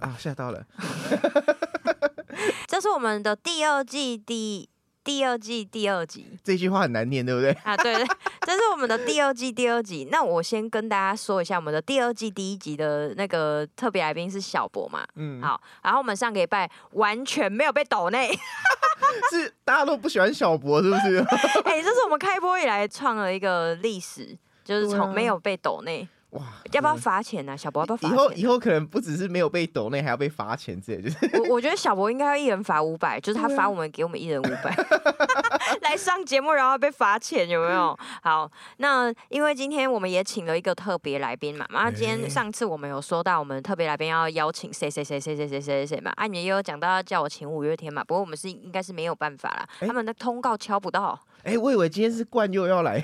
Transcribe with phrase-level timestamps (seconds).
[0.00, 0.64] 啊，吓到了。
[2.66, 4.68] 这是我们的第二季第
[5.04, 7.52] 第二季第二集，这句话很难念，对不对？
[7.62, 8.06] 啊，对对，
[8.40, 10.08] 这是我们的第二季第二集。
[10.10, 15.06] 那我先跟大家说一下，我们的第二季第一集的那个特别来宾是小博嘛。
[15.14, 15.60] 嗯，好。
[15.82, 18.32] 然后我们上个礼拜完全没有被抖内，
[19.30, 21.18] 是大家都不喜欢小博，是不是？
[21.64, 26.08] 哎、欸，这是我们开播以来创了一个历史，就是从没有被抖内。
[26.34, 26.42] 哇，
[26.72, 27.56] 要不要罚钱呢、啊？
[27.56, 28.12] 小博要不要？
[28.12, 31.02] 以后以后可能不只是没有被抖内，还要被罚钱之类。
[31.02, 34.76] 就是我我觉得小博应该要一人罚五百，就是他罚我们，给我们一人五百
[35.82, 37.96] 来上节目然后被罚钱，有没有？
[38.22, 51.18] 好，那因为今天我们也请了一个特别来宾嘛，那今天上次我们有说到我们特别来宾要邀请谁谁谁谁谁谁谁谁嘛，啊，你也有讲到要叫我请五月天嘛，不过我们是应该是没有办法啦，他们的通告敲不到。
[51.44, 53.00] 哎、欸，我以为今天是冠佑要来。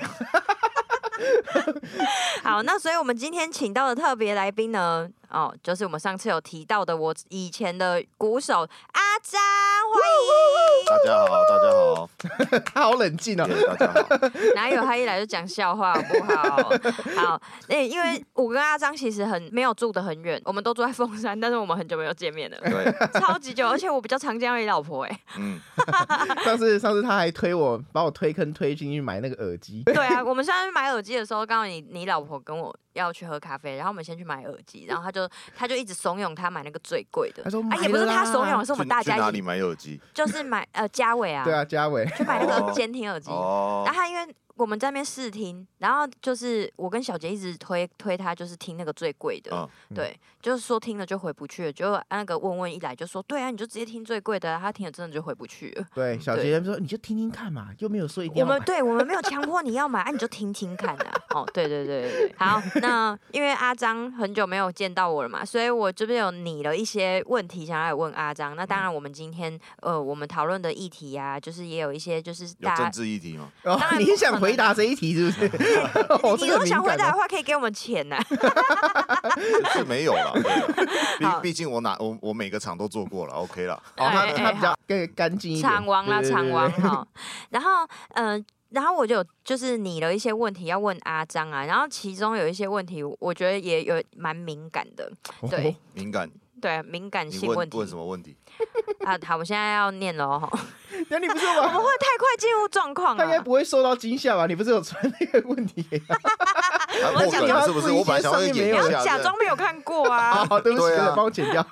[2.43, 9.39] 好，那所以我们今天请到的特别来宾呢，哦，就是我们上次有提到的我以前的鼓手阿张，
[9.91, 10.31] 欢迎。
[10.87, 13.47] 大家好，大家好，他 好冷静哦。
[13.67, 16.57] 大家好，哪有他一来就讲笑话，好不好？
[17.15, 25.19] 好，那因为我跟阿张其实很没有住得很远，我们都住在凤山，但是我们很久没有见面了，对，超级久，而且我比较常见到你老婆哎。
[25.37, 25.59] 嗯，
[26.43, 29.83] 上次上次他还推我，把我推坑推进去买那个耳机。
[29.85, 32.75] 对啊，我们现在去买耳机的时候，刚好你你老婆跟我。
[32.93, 37.41] 要去喝咖啡，然后我们先去买耳机，然后他就他就一直怂恿他买那个最贵的。
[37.41, 39.97] 他说：“啊，也不是他怂恿，是我们大家去哪里买耳机？
[40.13, 43.31] 就是买呃嘉伟啊，对啊嘉伟，去买那个监听耳机。
[43.31, 51.73] 哦、然后他因为。”我们在那边试听，然后就是我跟小杰一直推推他，就是听那个最贵的，哦、对，就是说听了就回不去了。
[51.73, 55.85] 就那个问问一来就说，对啊，你就直接听最贵的，他听了真的就回不去了。
[55.95, 61.11] 对，小杰说你就听听看嘛，又没有说一定要们对我们没有强迫你要买，啊，你就听听看啊。
[61.33, 68.55] 哦，对对对对对，好，那因为阿张很久没有见到我了嘛，所以我这边有拟了一些问题想要问阿张。
[68.55, 73.49] 那当然，我们今天呃，我们讨论的议题呀、啊，就是也有一些就是大政治议题吗？
[73.63, 75.47] 当然你想回答这一题是不是？
[76.41, 78.23] 你如果想回答的话，可以给我们钱呢、啊。
[79.73, 80.33] 是没有了，
[81.19, 83.75] 毕毕竟我哪我我每个场都做过了，OK 了。
[83.97, 85.71] 哦，他他比较更干净一点。
[85.71, 87.07] 场王啦，场王 哈。
[87.49, 95.11] 然后嗯、呃，然后我就就是你的一些问题要问阿张啊，然后其中有一些问题，我觉得也有蛮敏感的，
[95.49, 96.29] 对，敏感，
[96.61, 97.77] 对，敏感性问题。
[97.77, 98.35] 问什么问题？
[99.05, 100.49] 啊，好，我现在要念了哈。
[101.09, 103.17] 那你不是 我们会太快进入状况？
[103.17, 104.45] 他应该不会受到惊吓吧？
[104.45, 105.85] 你不是有传那个问题？
[107.15, 107.91] 我讲的是不是？
[107.91, 110.45] 我本来想要演一下，假装没有看过啊。
[110.49, 111.65] 好，对不起，帮我剪掉。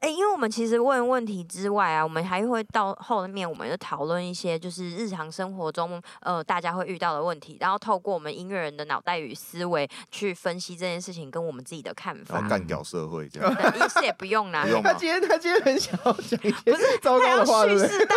[0.00, 12.40] 哎，因为我们其实问问题之外啊，我们还会到后面，我们就讨论一些就是日常生活中呃大家会遇到的问题，然后透过我们音乐人的脑袋与思维去分析这件事情跟我们自己的看法。
[12.48, 14.64] 干掉社会这样，意思也不用啦。
[14.82, 17.76] 他今天他今天很想要讲一些不是糟糕的话，是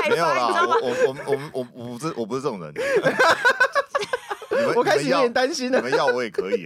[0.10, 2.72] 没有啦，我我我我我我不是我不是这种人。
[4.76, 5.80] 我开始有点担心了。
[5.80, 6.66] 你们要我也可以。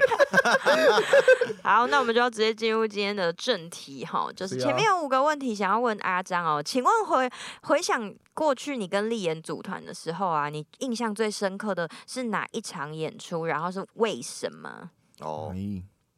[1.64, 7.30] 好，那我们就要直接进入今天的正题哈，就是前面有五个问题想要问阿张哦，请问回
[7.64, 13.46] 回想过去你跟立言组团的时候啊，你印象最深刻的是哪一场演出？
[13.46, 14.92] 然后是为什么？
[15.22, 15.54] 哦，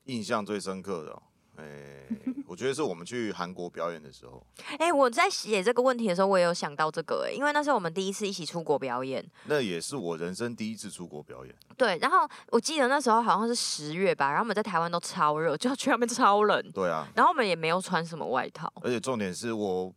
[0.05, 1.21] 印象最深刻的。
[1.61, 4.45] 哎、欸，我觉得是我们去韩国表演的时候。
[4.79, 9.25] 哎、欸，我在写这个问题的时候，我也有想到这个、欸，哎，因为那是我们第一次一起出国表演。
[9.45, 11.55] 那也是我人生第一次出国表演。
[11.77, 16.71] 对，然后我记得那时候好像是十月吧，然后我们在台湾都超热，就要去那边超冷。
[16.71, 17.07] 对啊。
[17.15, 18.71] 然后我们也没有穿什么外套。
[18.81, 19.93] 而且重点是我，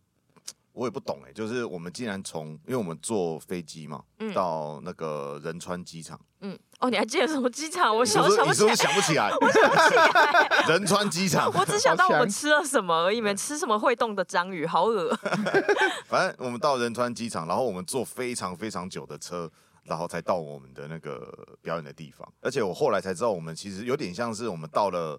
[0.74, 6.20] 我也不懂哎、欸，就是我们竟然从，因为我们坐飞机嘛，嗯、到那个仁川机场。
[6.40, 6.58] 嗯。
[6.80, 7.96] 哦，你还记得什么机场？
[7.96, 8.44] 我想不起来。
[8.44, 9.30] 你是不是想不起来？
[9.40, 10.66] 我想不起来。
[10.68, 11.50] 仁川机场。
[11.54, 15.16] 我只想到我们吃了什么而已，没吃什么会动的章鱼，好恶。
[16.06, 19.48] 反正我们到仁川机场，然后我们坐非常非常久的车，
[19.84, 22.28] 然后才到我们的那个表演的地方。
[22.40, 25.18] 而且我后来才知道，我们其实有点像是我们到了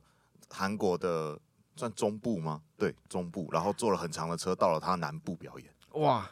[0.49, 1.39] 韩国的
[1.75, 2.61] 算中部吗？
[2.77, 5.67] 对，中部，然后坐了很长的车到了他南部表演。
[6.01, 6.29] 哇，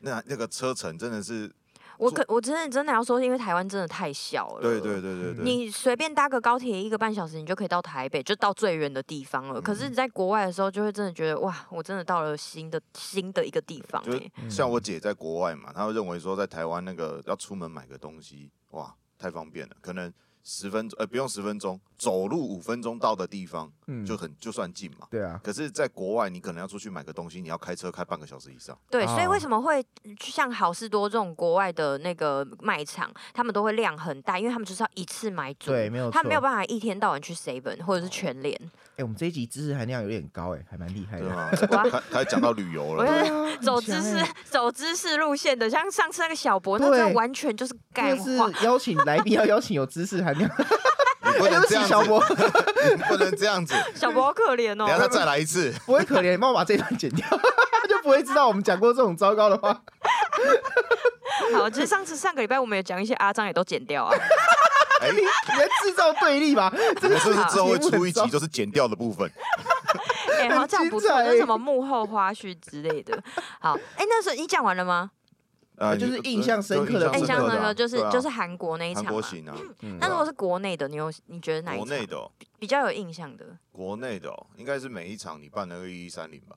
[0.00, 1.52] 那那个车程真的是。
[1.98, 4.62] 我可我真的真的要说，因为台湾真的太小了。
[4.62, 5.44] 对对对对对。
[5.44, 9.60] 你随便搭个高铁一个半小时，你就可以到台北，就到最远的地方了。
[9.60, 14.02] 嗯、可是，在国外的时候，就会真的觉得哇，我真的到了新的新的一个地方。
[14.02, 14.18] 就
[14.50, 19.76] 像我姐在国外嘛，她会认为说，在台湾那个要出门买个东西，哇，太方便了。
[19.80, 20.12] 可能
[20.44, 25.06] 十分钟，呃，不用十分钟，走路五分钟到的地方，嗯就很就算近嘛。
[25.10, 28.76] 对啊，可是，在国外，你可能要出去买个东西，你要开车开半个小时以上。
[28.90, 29.84] 对，所以哦为什么会
[30.20, 38.52] 像好事多这种国外的那个卖场，他们都会量很大，因为他们就是要一次买足，对没有他没有办法一天到晚去 seven 或者是全联。
[38.96, 41.26] 哎，我们这一集知识含量有点高，哎，还蛮厉害的。
[41.56, 41.84] 对 吗？
[41.90, 43.06] 哇他讲到旅游了，
[43.62, 48.50] 走知识欸走知识路线的，像上次那个小博，那对真的完全就是干这话。
[48.52, 50.50] 是邀请来宾要邀请有知识含量，
[51.24, 53.74] 你不能这样子，小博，你 不能这样子。
[53.94, 54.98] 小博好可怜等一下哦。
[55.00, 59.80] 他再来一次，不会可怜，帮我把这段剪掉， 他就不会知道我们讲过这种糟糕的话。
[61.54, 64.14] 好，其实上次上个礼拜我们有讲一些阿张也都剪掉啊。
[65.00, 65.22] 哎，你
[65.58, 66.72] 在制造对立吧？
[67.00, 69.30] 这个我是不是之后会出一集节目很糟就是剪掉的部分？
[70.38, 73.20] 哎、好，这样不错，很精彩那什么幕后花絮之类的。
[73.60, 75.10] 好，哎、那时候你讲完了吗？
[75.76, 79.98] 呃就是印象深刻的印象深刻的啊那个就是、就是韩国那一场国行啊，嗯。
[79.98, 81.86] 那如果是国内的，你有你觉得哪一场？
[81.86, 83.58] 国内的哦，比较有印象的？
[83.72, 86.56] 国内的哦，应该是每一场你办那个一一三零吧，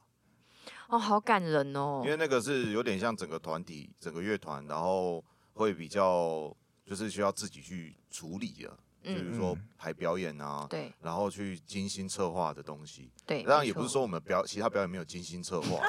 [0.89, 2.01] 哦，好感人哦。
[2.03, 2.09] 因。
[2.11, 5.23] 为那个是有点像整个团体、整个乐团，然后
[5.53, 8.69] 会比较就是需要自己去处理的，
[9.01, 10.91] 比嗯，如说排表演啊，对。
[11.01, 13.09] 然后去精心策划的东西。
[13.25, 15.79] 对，当然也不是说我们表其他表演没有精心策划，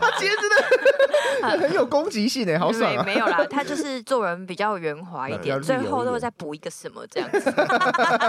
[0.00, 0.37] 他今天真的
[1.60, 3.02] 很有攻击性哎，好爽啊！
[3.04, 7.50] 没没有啦，他就是做人比较圆滑一点，最后都会再补一个什么这样子。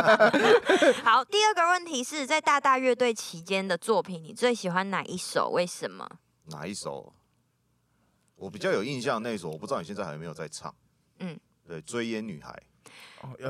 [1.03, 5.49] 好，第二个问题是在大大乐队期间的作品，你最喜欢哪一首？
[5.49, 6.07] 为什么？
[6.51, 7.13] 哪一首？
[8.35, 10.73] 我比较有印象的那一首，我不知道你现在还有没有在唱。
[11.19, 11.37] 嗯，
[11.67, 12.78] 对，追烟女孩哦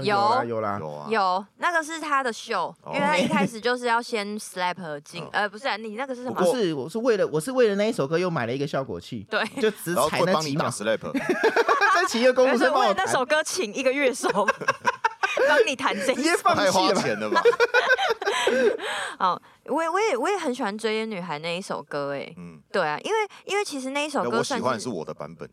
[0.02, 0.44] 有啦。
[0.44, 6.44] 有啦，有啊，有那个是他的秀，因为他一开始就是要先 slap 进哦，呃，不是啊，你那个是什么？
[6.52, 11.00] 是，我是为了我是为了那一首歌又买了一个效果器，对，就只踩那几秒，slap，
[11.94, 14.28] 再请一个公司帮我且为了那首，歌请一个乐手。
[15.48, 16.42] 帮你弹这直接一首。
[16.44, 16.92] 放太花。
[16.94, 17.30] 钱了。
[17.30, 17.42] 吧？
[19.20, 25.48] 哦，我也我也我也很喜欢《追烟女孩》那一首歌，哎，嗯，对啊，因为因为其实那一首歌我喜欢是我的版本，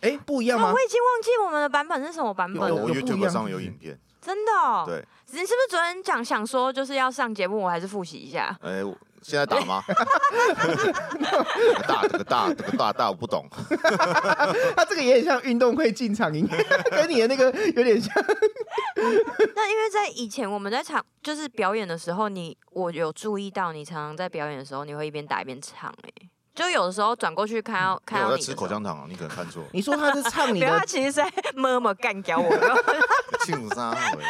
[0.00, 0.80] 哎，不一样吗哦我？
[0.80, 3.98] 已经忘记我们的版本是什么版本了，我有不一 YouTube 上有影片。
[4.20, 4.84] 真的哦。
[4.86, 8.56] 对，你是不是昨天讲想说就是要上节目，我还是复习一下？
[8.60, 9.82] 哎，我现在打吗？
[9.88, 13.46] 这个大，这个大，这个大大，我不懂。
[14.76, 16.46] 他这个也很像运动会进场音，
[16.90, 18.12] 跟你的那个 有点像。
[18.96, 26.28] 那因为在以前我们在场就是表演的时候，你我有注意到你常常在表演的时候，你会一边打一边唱、哎，
[26.58, 29.62] 就有的时候转过去看看为我在吃到你的时候口香糖啊，你可能看错。
[29.72, 32.82] 你说他是唱你 没有，的他其实是在默默干掉我，然 后
[33.44, 34.22] 庆沙尾，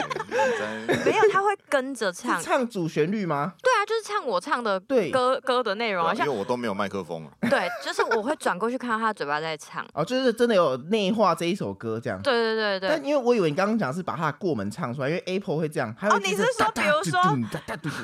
[0.59, 3.55] 在 没有，他会跟着唱是，唱主旋律吗？
[3.63, 7.33] 对啊，就是唱我唱的对歌歌的内容啊，因像为我都没有麦克风啊。
[7.49, 12.21] 对，就是我会转过去看到他嘴巴在唱，哦，就是真的有内化这一首歌这样。
[12.21, 17.19] 对对对对但因为我以为你刚刚讲是把他的过门唱出来，因为 Apple 会这样，他会哦你是说比如说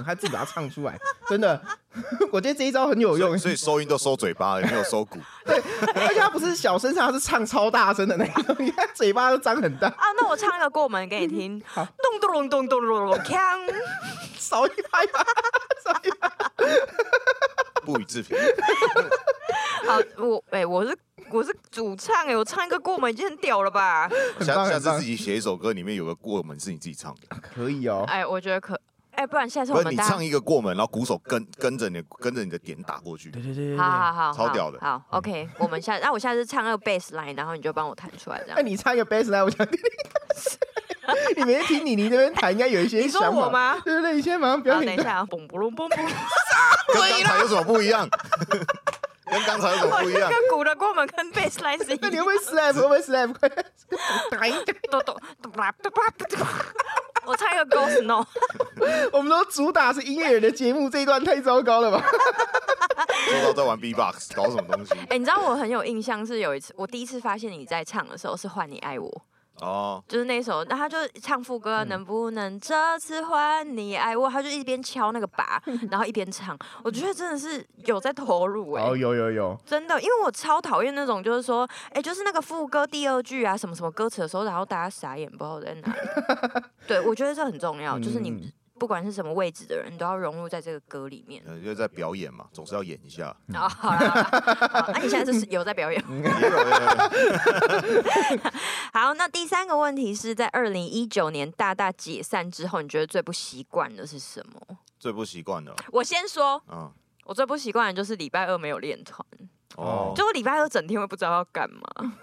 [0.02, 0.98] 他自己把它唱出来，
[1.28, 1.60] 真的，
[2.32, 3.34] 我觉得这一招很有用。
[3.34, 5.18] 所以收音都收嘴巴，也没有收骨。
[5.44, 5.62] 对。
[5.94, 13.74] 而且他不是小声唱，他是唱超大声的那种，你看嘴巴都张很大，啊，那我唱一个过门给你听， 好咚咚咚咚咚咚咚，锵，
[14.36, 15.24] 少一拍吧，
[15.84, 16.30] 少一拍。
[17.84, 18.36] 不予置评。
[19.86, 20.96] 好，我哎、我是
[21.30, 24.08] 我是主唱哎、我唱一个过门已经很屌了吧？
[24.38, 28.80] 很棒很棒下下次自己写一首歌，里面有个过门是你自己唱的，可以哦，哎、我觉得可
[29.16, 33.42] 哎、不然下次不是你我们大家唱一个过门，然后鼓手跟跟着你跟着你的点打过去对。
[33.42, 34.12] 对对对好好。
[34.12, 38.64] 好，好超屌的好，OK，我们下那我下次唱那个 bass line，然后你就帮我弹出来这那样。
[38.66, 40.14] 你唱一个 bass 来，我想听听看。
[41.36, 43.46] 你每天听你你这边弹，应该有一些你说想法。
[43.46, 43.78] 我吗？
[43.84, 44.86] 对对对，你先马上好，表演。
[44.86, 48.08] 等一下啊，嘣嘣隆嘣嘣，跟刚才有什么不一样？
[49.26, 50.30] 跟刚才有什么不一样？
[50.30, 52.74] 跟鼓的过门跟 bass line 是一那你样会不会 slap？
[52.74, 53.34] 会不会 slap？
[53.34, 53.48] 快
[54.30, 54.72] 打一打！
[54.90, 56.46] 咚咚咚啦咚啦咚啦
[57.26, 58.26] 我唱一个 Ghost No，
[59.10, 62.04] 我们都主打是音乐人的节目，这一段太糟糕了吧？
[63.30, 64.92] 说到在玩 B-box，搞什么东西？
[65.08, 69.22] 哎、你知道我很有印象，是有一次我第一次发现你在唱的时候是换你爱我。
[69.64, 71.94] 哦，就是那一首，那他就唱副歌，嗯。
[71.94, 73.94] 能不能这次换你？
[73.94, 74.28] 爱我？
[74.28, 86.62] 他就一边敲那个把，然后一边唱，我觉得真的是有在投入哎、哦，有有有，真的，因为我超讨厌那种就是说，哎、就是那个副歌第二句啊，什么什么歌词的时候，然后大家傻眼，不知道在哪里。
[86.88, 88.52] 对，我觉得这很重要，就是你嗯
[88.84, 91.42] 不管是什么位置的人，你都要融入在这个歌里面。
[91.46, 93.34] 呃，因为在表演嘛，总是要演一下。
[93.54, 96.04] 啊、好啦，好啦好，那、你现在是有在表演？
[98.92, 104.60] 好，那第三个问题是在二零一九年大大解散之后，你觉得最不习惯的是什么？
[105.00, 106.92] 最不习惯的，我先说，嗯，
[107.24, 109.26] 我最不习惯的就是礼拜二没有练团，
[109.76, 112.14] 哦，就我礼拜二整天会不知道要干嘛。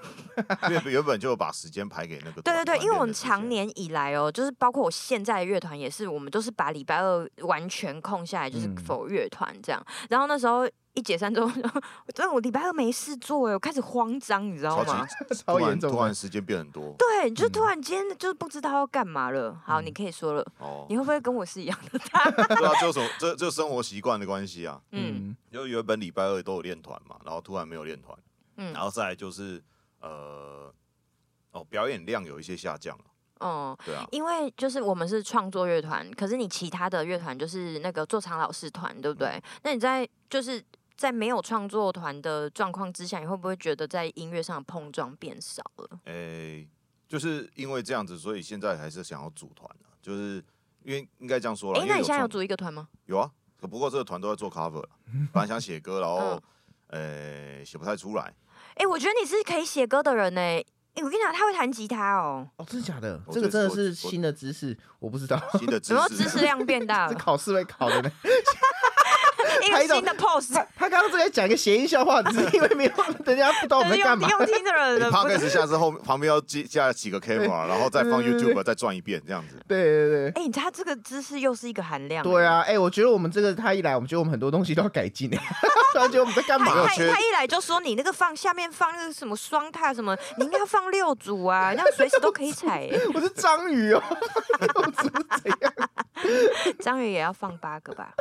[0.70, 2.42] 因 为原本就把时间排给那个。
[2.42, 9.84] 对对对，因为我们常年以来哦，就是包括我现在的乐团也是，我们都是把礼拜二完全空下来，就是否乐团这样。
[9.88, 10.68] 嗯、然后那时候。
[10.94, 11.50] 一解散之后，
[12.14, 15.08] 真的我礼拜二没事做哎，我开始慌张，你知道吗？
[15.46, 16.94] 超严重，突然时间变很多。
[16.98, 19.58] 对，就突然间就不知道要干嘛了。
[19.66, 20.46] 好，你可以说了。
[20.60, 21.98] 哦，你会不会跟我是一样的？
[22.56, 24.82] 对啊，就什这这生活习惯的关系啊。
[24.92, 28.18] 嗯，因为原本礼拜二都有练团嘛，然后突然没有练团。
[28.58, 29.64] 嗯，然后再来就是
[30.02, 30.74] 呃，
[31.52, 32.98] 哦，表演量有一些下降。
[33.40, 39.42] 哦，对啊，因为就是我们是创作乐团，可是你其他的乐团就是那个做长老师团，对不对？
[39.64, 40.62] 那你在就是。
[41.02, 46.00] 在没有创作团的状况之下，你会不会觉得在音乐上的碰撞变少了？
[46.06, 46.70] 诶、欸，
[47.08, 49.68] 就是因为这样子，所以现在还是想要组团，
[50.00, 50.36] 就是
[50.84, 51.80] 因为应该这样说了。
[51.80, 52.88] 哎、欸，那你现在有组一个团吗？
[53.08, 54.86] 有啊，可不过这个团都在做 cover，
[55.34, 56.40] 本来想写歌，然后
[56.88, 58.24] 呃写、不太出来。
[58.76, 60.64] 哎、欸，我觉得你是可以写歌的人呢。
[60.94, 62.46] 哎、欸，我跟你讲，他会弹吉他哦。
[62.58, 63.18] 哦，真的假的？
[63.32, 65.42] 这个真的是新的知识，我，我，我不知道。
[65.58, 67.14] 新的 知识，知识量变大了。
[67.16, 68.12] 这考试会考的呢。
[69.62, 72.92] 一个新的 pose，他刚刚正在讲一个谐音笑话，只是因为没有
[73.26, 74.28] 人家不知道我们在干嘛。
[74.30, 79.56] 用听的人，他开始下之后旁边要加加几个 camera，然后再放 YouTube 再转一遍这样子。
[79.68, 80.44] 对对对。
[80.44, 82.24] 哎，他这个姿势又是一个含量。
[82.24, 85.30] 对啊，哎，我觉得我们这个他一来，我们觉得我们很多东西都要改进。
[85.94, 86.68] 突然觉得我们在干嘛？
[86.88, 92.90] 他他一来就说你那个放下面放那个什么双踏什么，你应该要放六组啊，那样随时都可以踩。
[93.14, 94.02] 我是章鱼哦，
[94.60, 95.10] 六组
[95.44, 95.74] 怎样？
[96.80, 98.14] 章鱼也要放八个吧？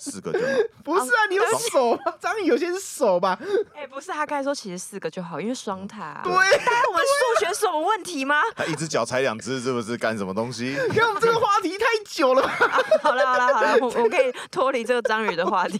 [0.00, 0.46] 四个就好，
[0.82, 2.00] 不是啊，你有手吗？
[2.18, 3.38] 章鱼有些是手吧？
[3.76, 6.20] 哎，不是，他刚才说其实四个就好，因为双塔。
[6.24, 8.40] 对，大家我们数学是什么问题吗？
[8.56, 10.72] 他一只脚踩两只，是不是干什么东西？
[10.72, 12.48] 因为我们这个话题太久了。
[13.02, 15.78] 好了好了好了，我我可以脱离这个章鱼的话题。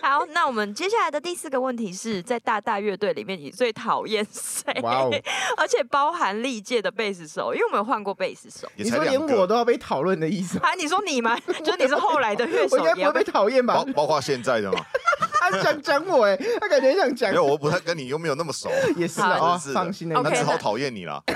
[0.00, 4.72] 好，那我们接下来的第四个问题是在大大乐队里面，你最讨厌谁？
[4.82, 5.10] 哇哦！
[5.56, 8.68] 而且包含历届的贝斯手，因为我们有换过贝斯手。
[8.76, 10.58] 你说连我都要被讨论的意思？
[10.60, 11.36] 啊，你说你吗？
[11.64, 12.19] 就是你是后。
[12.20, 13.74] 来的乐手应该不会被讨厌吧？
[13.74, 14.78] 包包括现在的吗？
[15.40, 17.30] 他想讲我哎，他感觉想讲。
[17.30, 18.70] 没有，我不太跟你又没有那么熟。
[18.96, 21.22] 也是啊，放心的，他只好讨厌你了。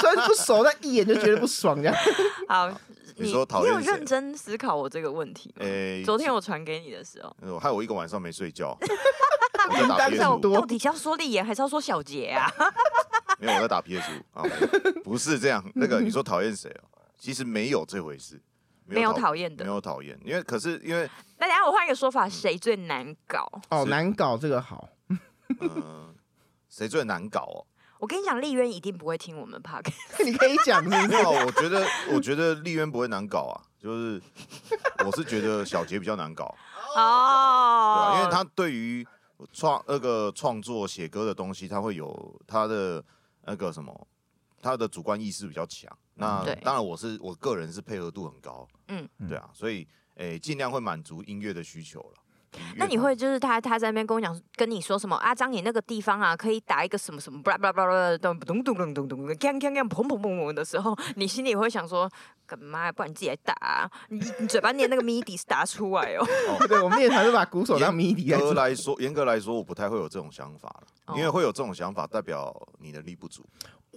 [0.00, 1.94] 虽然不熟，但一眼就觉得不爽这样。
[2.48, 2.70] 好，
[3.16, 5.64] 你说讨厌，你有认真思考我这个问题吗？
[6.04, 8.76] 昨天我传给你的时候，害我一个晚上没睡觉。
[9.96, 12.52] 单很多，到底是要说立言还是要说小杰啊？
[13.38, 14.44] 没有，我在打 PS 五啊，
[15.02, 15.64] 不是这样。
[15.74, 16.84] 那个你说讨厌谁哦？
[17.18, 18.40] 其实没有这回事。
[18.86, 23.50] 没有讨厌的，没有讨厌，因为可是因为，那等下我换一个说法，谁最难搞？
[23.70, 24.88] 哦，难搞这个好。
[25.60, 26.14] 嗯，
[26.68, 27.66] 谁最难搞哦？
[27.98, 29.92] 我跟你讲，丽渊一定不会听我们 podcast，
[30.24, 30.84] 你可以讲。
[30.84, 34.20] 没有，我觉得，我觉得丽渊不会难搞啊，就是
[35.04, 36.44] 我是觉得小杰比较难搞
[36.94, 39.06] 哦，对啊，因为他对于
[39.52, 43.02] 创那个创作写歌的东西，他会有他的
[43.44, 44.06] 那个什么，
[44.60, 45.90] 他的主观意识比较强。
[46.14, 52.22] 那当然，我是我个人是配合度很高，嗯，对啊，所以诶，欸、尽量会满足音乐的需求了。
[52.76, 55.14] 那你会就是他他在那边跟我讲，跟你说什么？
[55.16, 62.10] 阿张，你那个地方啊，可以打一个什么什么，巴拉巴拉巴拉，咚咚咚咚咚咚，锵锵锵，砰砰砰砰的时候，你心里会想说，
[62.46, 62.90] 干嘛？
[62.90, 63.90] 不然你自己来打啊？
[64.08, 66.24] 你你嘴巴念那个 MIDI 是打出来哦。
[66.24, 68.24] 哦 对，我们也还是把鼓手当 MIDI。
[68.24, 70.82] 严格来说，严格来说，我不太会有这种想法，
[71.14, 73.44] 因为会有这种想法，代表你能力不足。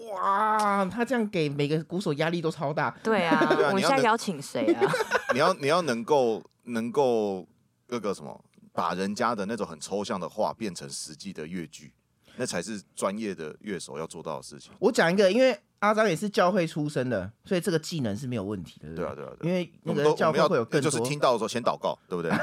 [0.08, 2.90] 哇，他这样给每个鼓手压力都超大。
[3.04, 3.40] 对啊，
[3.70, 4.82] 我们现在邀请谁啊？
[5.34, 7.46] 你要你要能够能够
[7.88, 11.94] 那个什么，把人家的那种很抽象的话变成实际的乐句，
[12.38, 14.72] 那才是专业的乐手要做到的事情。
[14.80, 18.94] 我讲一个，因为阿张也是教会出身的，所以这个技能是没有问题的。
[18.96, 19.52] 对啊，对啊，对啊。
[19.52, 22.32] 因为那个教会会有更多，就是听到的时候先祷告，对不对？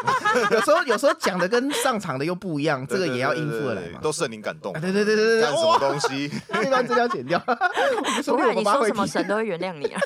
[0.50, 3.98] 有时候有时候讲的跟上场的又不一样，这个也要应付来嘛。
[4.02, 4.72] 都圣灵感动。
[4.74, 6.30] 对对对对对，干什么东西？
[6.52, 7.38] 这段真的要剪掉。
[7.38, 10.00] 不然你说什么神都会原谅你啊？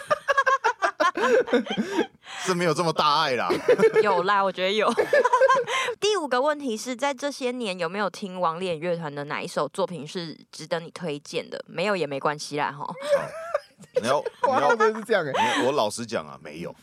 [2.45, 3.49] 是没有这么大爱啦。
[4.03, 4.93] 有啦，我觉得有。
[6.01, 11.65] 第五个问题是在这些年有没有听王立乐团的哪一首作品是值得你推荐的？
[11.67, 12.87] 没有也没关系啦，哈。
[14.03, 16.75] 你要你要是这样哎，我老实讲啊，没有。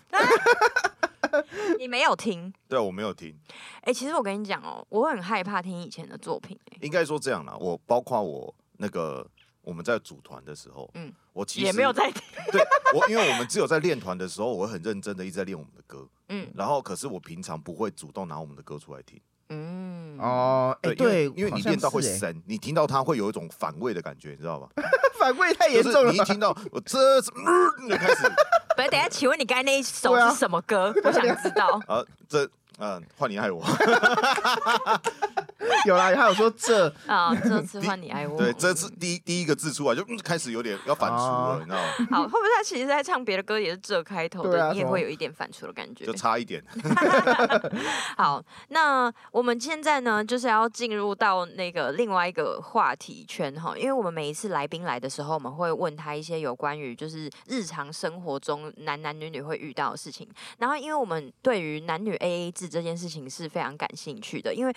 [1.80, 2.52] 你没有听？
[2.68, 3.38] 对，我没有听。
[3.82, 6.58] 哎、欸，其实我跟你讲哦，我很害怕听以前的作品。
[6.82, 9.26] 应该说这样啦，我包括我那个
[9.62, 12.22] 我们在组团的时候，嗯，我其实也没有在听。
[12.52, 12.62] 对，
[12.94, 19.20] 我因为我们只有在练团的时候，我会很认真的一直在练我们的歌， 嗯，然后可是我平常不会主动拿我们的歌出来听。
[19.54, 24.70] 嗯哦，哎、欸，对，因为你练到会神，你听到它会有一种反胃的感觉，你知道吧？
[25.20, 26.12] 反胃太严重了。
[26.12, 27.44] 你一听到我这怎么
[27.90, 28.32] 就开始？
[28.82, 30.90] 不是，等下， 请问你刚才那一首是什么歌？
[30.90, 31.80] 啊、我想知道。
[31.88, 32.48] 啊，这
[32.80, 33.64] 嗯，换你爱我。
[35.86, 38.38] 有啦，他有说这啊，这次换你爱我。
[38.38, 42.08] 对，这次第一第一个字出来就开始有点要反刍了，你知道吗？
[42.12, 46.06] 好，会不会他其实在唱别的歌也是这开头的，你也会有一点反刍的感觉？
[46.06, 46.64] 就差一点。
[48.18, 60.28] 好，那我们现在呢，就是要进入到那个另外一个话题圈哈，因为我们每一次来宾来的时候，我们会问他一些有关于就是日常生活中男男女女会遇到的事情，
[60.58, 64.76] 然后因为我们对于男女 AA 制这件事情是非常感兴趣的，因为。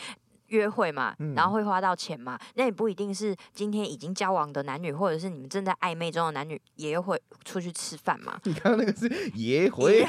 [0.54, 8.38] 约会嘛，然后会花到钱嘛，嗯、那也不一定是今天已经交往的男女，或者是你们正在暧昧中的男女，也会出去吃饭嘛。
[8.44, 10.06] 你刚刚那个是也会，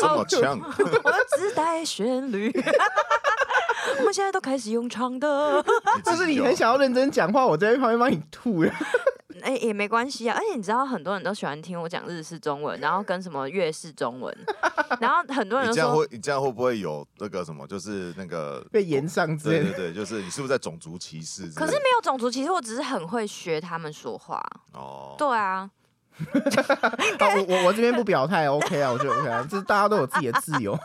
[0.00, 0.58] 这 么强，
[1.04, 2.52] 我自带旋律，
[3.98, 5.64] 我们现在都开始用唱的，
[6.04, 8.72] 就是你很想要认真讲话，我在旁边帮你吐了。
[9.42, 14.36] 哎、欸，也没关系啊，而且你知道很多人都喜欢听我讲日式中文，然后跟什么粤式中文，
[15.00, 19.64] 然后很多人说你这样会，你这样会不会有那个什么，就是那个被延上之类的？
[19.64, 21.48] 对对对，就是你是不是在种族歧视？
[21.54, 24.42] 可是没有种族歧视，我只是很会学他们说话。
[24.72, 25.70] 哦，对啊。
[27.18, 30.78] 好，我我我这边不表态，OK 啊，我觉得 OK 啊，就是大家都有自己的自由。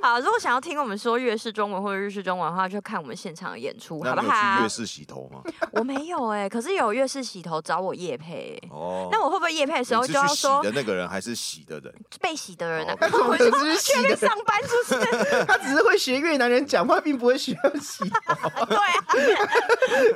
[0.00, 4.62] 好，如果想要听我们说粤式中文或者日式中文的话，就看我们现场的演出，好不好？
[4.62, 5.42] 粤式洗头吗？
[5.72, 8.68] 我没有哎、欸，可是有粤式洗头找我夜配、欸。
[8.70, 11.94] 哦，那我会不会夜配的时候就要说洗的那个人还是洗的人？
[12.20, 13.08] 被洗的人呢、啊？
[13.28, 15.44] 我只是洗的上班是不是？
[15.44, 18.64] 他只是会学越南人讲话，并不会学要洗头。
[18.64, 19.04] 对啊，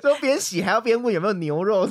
[0.00, 1.86] 说边洗还要边问有没有牛肉。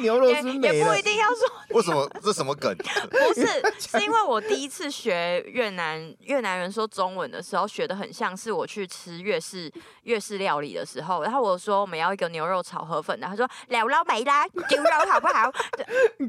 [0.00, 1.38] 牛肉是美也不一定要说。
[1.70, 2.08] 为什么？
[2.22, 2.76] 这什么梗？
[3.10, 3.46] 不是，
[3.78, 11.22] 是因为我第一次学越南越南人说中文的时候，学的很像是我去吃越式越式料理的时候。
[11.22, 15.52] 然后我说我们要一个牛肉炒河粉，然后他说了了没啦，牛肉好不好？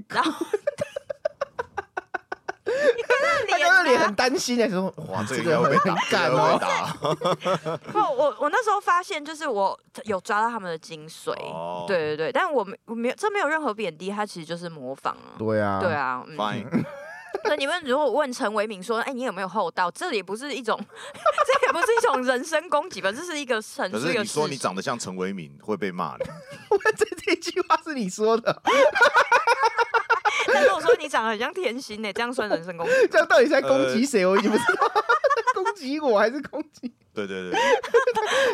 [0.10, 0.32] 然后。
[3.50, 6.60] 他刚刚脸很担心的时候，哇，这个会很干哦。
[7.92, 11.32] 不，我我那时候发现，就是我有抓到他们的精髓。
[11.32, 15.38] 哦，对对对，但我没我没有，这没有任何贬低，他其实就是模仿啊。
[15.38, 16.24] 对啊，对啊。
[16.36, 16.68] Fine。
[17.46, 19.90] 所以你们如果问陈为民说，哎，你有没有厚道？
[19.90, 23.10] 这也不是一种，这也不是一种人身攻击吧？
[23.12, 23.90] 这是一个陈。
[23.90, 26.26] 可是你说你长得像陈为民会被骂的。
[26.70, 28.62] 我这这句话是你说的。
[30.52, 32.94] 但是我说你长得很像甜心呢，这样算人身攻击？
[33.12, 34.26] 这样到底是在攻击谁？
[34.26, 34.92] 我已经不知道，
[35.54, 36.94] 攻击我还是攻击？
[37.14, 37.60] 对对对，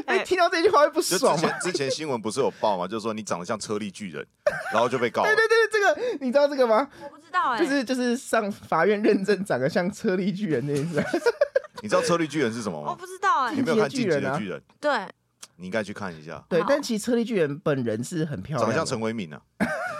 [0.08, 1.48] 哎，听到这句话会不爽吗？
[1.60, 2.88] 之前之前新闻不是有报吗？
[2.88, 4.26] 就是说你长得像车力巨人，
[4.74, 5.22] 然后就被告。
[5.24, 6.88] 对对对，这个你知道这个吗？
[7.04, 11.04] 我不知道哎，就是就是上法院认证长得像车力巨人那件事。
[11.84, 12.90] 你知道车力巨人是什么吗？
[12.90, 14.60] 我不知道哎，你没有看进击的巨人？
[14.82, 15.08] 对，
[15.58, 16.44] 你应该去看一下。
[16.50, 19.40] 对，但其实车力巨人本人是很漂亮，长得像陈伟敏啊。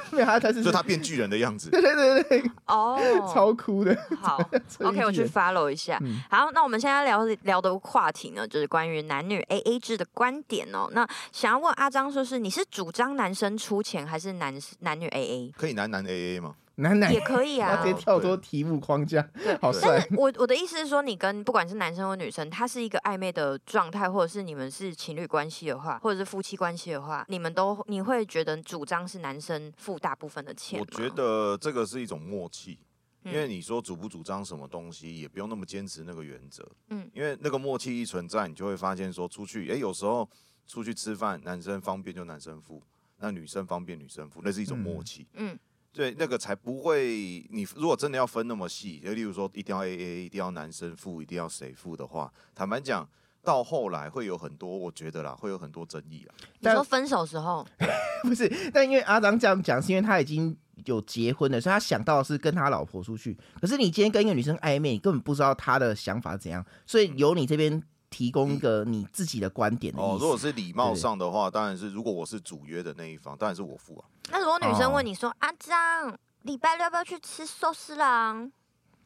[0.16, 1.70] 没有他，他是就他变巨人的样子。
[1.72, 3.00] 对对对对，哦，
[3.34, 3.98] 超酷的。
[4.22, 4.38] 好
[4.80, 5.98] ，OK，我去 follow 一下。
[6.02, 10.88] 嗯、好，那我们现在聊聊的话题呢，就是关于男女 AA 制的观点哦。
[10.92, 15.52] 那想要问阿张，说是你是主张男生出钱，还是男男女 AA？
[15.58, 16.56] 可以男男 AA 吗？
[16.80, 19.28] 男男也可以啊，直接跳脱题目框架，
[19.60, 19.82] 好帅。
[19.84, 30.80] 但是我我的意思是说，你跟不管是男生或女生，他是一个暧昧的状态，或者是你们是情侣关系的话，或者是夫妻关系的话，你们都你会觉得主张是男生付大部分的钱？
[30.80, 32.78] 我觉得这个是一种默契，
[33.24, 40.30] 因为你说主不主张什么东西，也不用那么坚持那个原则，嗯，因为那个默契一存在，你就会发现说出去，哎、欸，有时候
[40.68, 42.84] 出去吃饭，男生方便就男生付，
[43.18, 45.58] 那女生方便女生付，那是一种默契，嗯。
[45.98, 47.46] 嗯对，那个才不会。
[47.50, 53.08] 你如果真的要分那么细，就例如说一定要 AA，一定要男生付，一定要谁付的话，坦白讲，
[53.44, 56.36] 到后来会有很多，我觉得啦，会有很多争议啊。
[56.60, 57.66] 你说分手时候
[58.24, 58.48] 不是？
[58.72, 60.56] 但因为阿张这样讲，是因为他已经
[60.86, 63.38] 有结婚了，所以他想到的是跟他老婆出去。
[63.60, 67.82] 可是你今天跟一个女生暧昧，你根本不知道她的想法怎样，所以由你这边。
[68.10, 70.18] 提供一个你自己的观点的哦。
[70.20, 74.06] 如果是礼貌上的话，当然是如果我是主约的那一方，当然是我付啊。
[74.32, 78.52] 那如果女生问你说：“阿璋，礼拜六要不要去吃寿司郎？”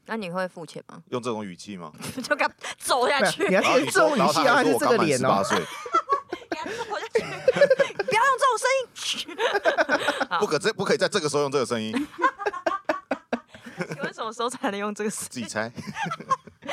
[0.07, 1.01] 那你会付钱吗？
[1.09, 1.91] 用这种语气吗？
[2.23, 3.47] 就给他走下去。
[3.47, 5.43] 你要这种语气啊，还是这个脸哦？
[6.49, 7.19] 给他走下去，
[8.03, 8.85] 不要用这种声音。
[10.39, 11.91] 不可这不可以在这个时候用这个声音。
[13.95, 15.27] 你为什么时候才能用这个声音？
[15.29, 15.71] 自己猜。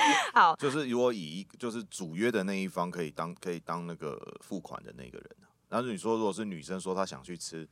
[0.34, 5.36] 好，就是如果以就是主约的那一方可以当可以当那个付款的那个人，
[5.68, 7.68] 然后你说如果是女生说她想去吃，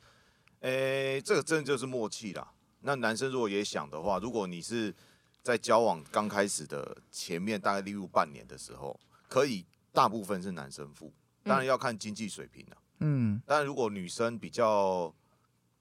[0.60, 2.52] 诶、欸，这个真的就是默契啦。
[2.80, 4.94] 那男生如果也想的话，如果你是
[5.42, 11.12] 在交往刚开始的前面大概例如半年的时候，可以大部分是男生付，
[11.42, 12.76] 当然要看经济水平了。
[13.00, 15.12] 嗯，但如果女生比较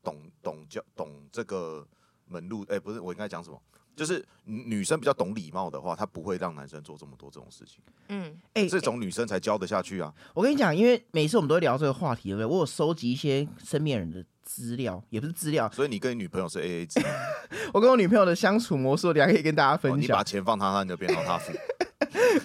[0.04, 1.88] 懂懂教懂这个
[2.28, 3.62] 门路，诶、欸，不是我应该讲什么？
[3.96, 7.80] 就是女生比较懂礼貌的话，她不会让男生做这么多这种事情。
[8.10, 10.14] 嗯，哎、欸，这种女生才教得下去啊！
[10.34, 12.46] 我跟你讲，因为每次我们都会聊这个话题，对不对？
[12.46, 15.72] 我有收集一些身边人的资料，也不是资料。
[15.72, 17.00] 所以你跟你女朋友是 A A 制？
[17.74, 19.98] 我跟我女朋友的相处模式，我等下可以跟大家分享。
[19.98, 21.52] 哦、你把钱放她那边，然后她付。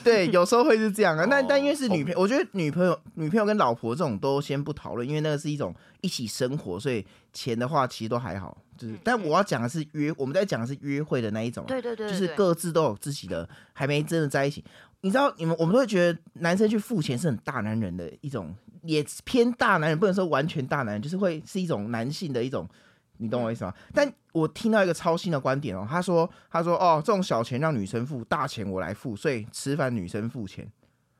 [0.03, 1.27] 对，有时候会是这样啊。
[1.31, 8.57] 但但因为是女朋友，我觉得女朋友、女朋友跟老婆这种都先不讨论，因为那个是一种一起生活，所以钱的话其实都还好。
[8.77, 11.65] 就是，但我要讲的是约，我们在讲的是约会的那一种。
[11.67, 14.65] 对对对，就是各自都有自己的，还没真的在一起。
[15.03, 22.69] 你知道，你们我们都会觉得男生去付钱是很大男人的一种，也偏大男人，不能说完全大男人，就是会是一种男性的一种。
[23.21, 23.73] 你懂我意思吗？
[23.95, 30.67] 但我听到一个超新的观点哦，他说：“他说哦，这种小钱让女生付，大钱我来付，所以吃饭女生付钱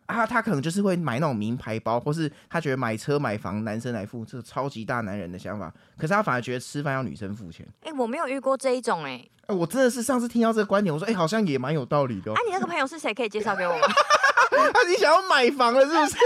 [0.07, 0.27] 啊。
[0.27, 5.73] 他可能就是会买那种名牌包，或是他觉得买车买房男生来付，这个超级大男人的想法。
[5.97, 7.67] 可是他反而觉得吃饭要女生付钱。
[7.83, 12.35] 哎、欸，我没有遇过这一种哎、欸欸，我真的是上次听到这个观点，我说哎、欸，好像也蛮有道理的、哦。
[12.35, 13.13] 啊，你那个朋友是谁？
[13.13, 13.87] 可以介绍给我吗？
[14.73, 16.17] 他你想要买房了是不是？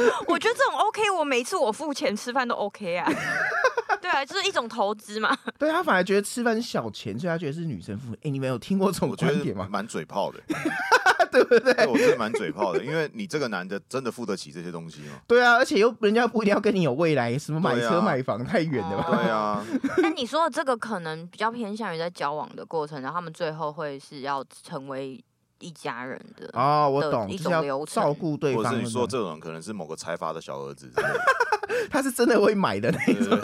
[0.28, 3.10] 我觉得这种 OK，我每次我付钱吃饭都 OK 啊。
[4.00, 5.36] 对啊，就是一种投资嘛。
[5.58, 8.12] 对，他反而觉得吃饭是小钱，所以他觉得是女生付。
[8.22, 9.68] 哎，你们有听过这种观点吗？
[9.70, 10.40] 蛮嘴炮的，
[11.30, 11.86] 对不对？
[11.86, 15.20] 我觉得蛮嘴炮的，因为你这个男的真的付得起这些东西吗？
[15.26, 19.06] 对啊，而且又人家不一定要跟你有未来，什么买车买房太远了吧？
[19.10, 19.64] 对啊。
[19.98, 25.22] 那你说的这个可能比较偏向于在交往的过程，然后他们最后会是要成为
[25.60, 28.64] 一家人的哦，我懂，一种流程，照顾对方。
[28.64, 30.90] 或者是你说这种可能是某个财阀的小儿子。
[31.88, 33.38] 他是真的会买的那种。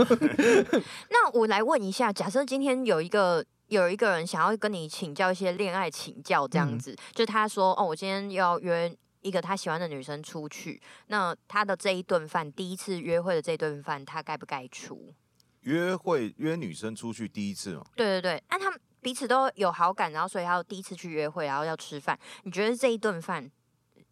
[1.10, 15.14] 那我来问一下，假设今天有一个有一个人想要跟你请教一些恋爱请教，这样子，嗯、就他说哦，我今天要约一个他喜欢的女生出去，那他的这一顿饭，第一次约会的这顿饭，他该不该出？
[15.60, 17.84] 约会约女生出去第一次吗？
[17.94, 23.48] 对对对，那他们彼此都有好感，然后所以他要第一次去约会，然后要吃饭，你觉得这一顿饭？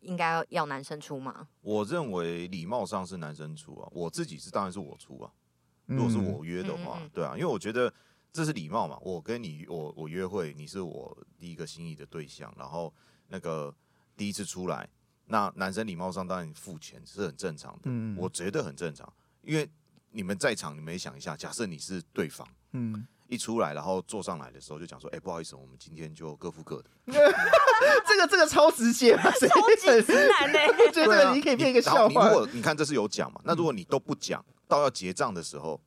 [0.02, 1.48] 应该要男生出吗？
[1.62, 5.32] 我认为礼貌上是男生出啊，我自己是当然是我出啊。
[5.86, 7.92] 如果是我约的话，嗯、对啊，因为我觉得
[8.32, 8.96] 这是礼貌嘛。
[9.00, 12.94] 我跟你我我约会，你是我第一个心仪的对象，然后
[13.26, 13.74] 那个
[14.16, 14.88] 第一次出来，
[15.26, 19.12] 那男生礼貌上当然付钱是很正常的，嗯、我觉得很正常。
[19.42, 19.68] 因为
[20.12, 23.04] 你们在场，你们也想一下，假设你是对方，嗯。
[23.28, 26.90] 一出来，然后坐上来的时候就讲说：“哎、欸，不好意思，我们今天就各付各的。
[28.06, 30.58] ”这个这个超直接，超级直男呢。
[30.78, 32.28] 我觉得这个你可以变一个笑话。
[32.28, 35.80] 如果你看这是有讲嘛，那如果你都不讲，到要结账的时候，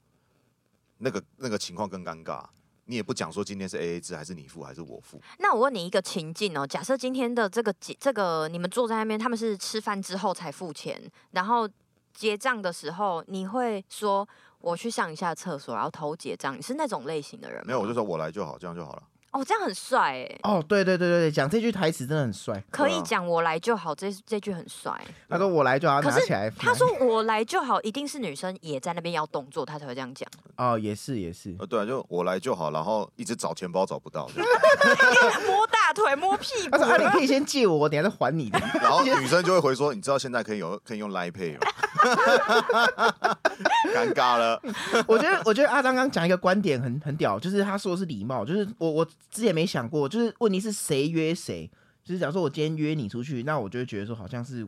[0.97, 2.43] 那个那个情况更尴尬。
[2.85, 5.21] 你也不讲说今天是 A A 制还是你付还是我付。
[5.39, 10.99] 那我问你一个情境哦，假设今天的这个结这个你们坐在那边，他们是吃饭之后才付钱，
[11.31, 11.69] 然后
[12.13, 14.27] 结账的时候，你会说？
[14.59, 16.57] 我去上一下厕所，然后偷结账。
[16.57, 17.65] 你是那种类型的人吗？
[17.67, 19.03] 没有，我就说我来就好，这样就好了。
[19.31, 20.39] 哦，这样很帅哎。
[20.43, 22.63] 哦，对对对对对，讲这句台词真的很帅。
[22.71, 24.99] 可以讲我来就好，这这句很帅。
[25.29, 26.49] 他说我来就好，拿起来。
[26.51, 30.27] 他说我来就好，一定是女生也在那边要动作，他才会这样讲。
[30.55, 31.53] 哦，也是也是。
[31.59, 34.27] 呃，对啊，就我来就好，然后一直找钱包找不到，
[35.45, 36.71] 摸大腿摸屁股。
[36.71, 38.57] 他说啊，你可以先借我，我等下再还你的。
[38.81, 41.67] 然后女生就会回说，你知道现在可以有可以用 Line Pay 吗？
[43.93, 44.61] 尴尬了。
[45.07, 50.07] 我觉得我觉得阿张刚讲一个观点很很屌，就是他说的是礼貌，就是我我之前没想过。
[50.07, 51.69] 就是问题是谁约谁，
[52.03, 54.65] 就是假如说我今天约你出去，那我就会觉得说好像是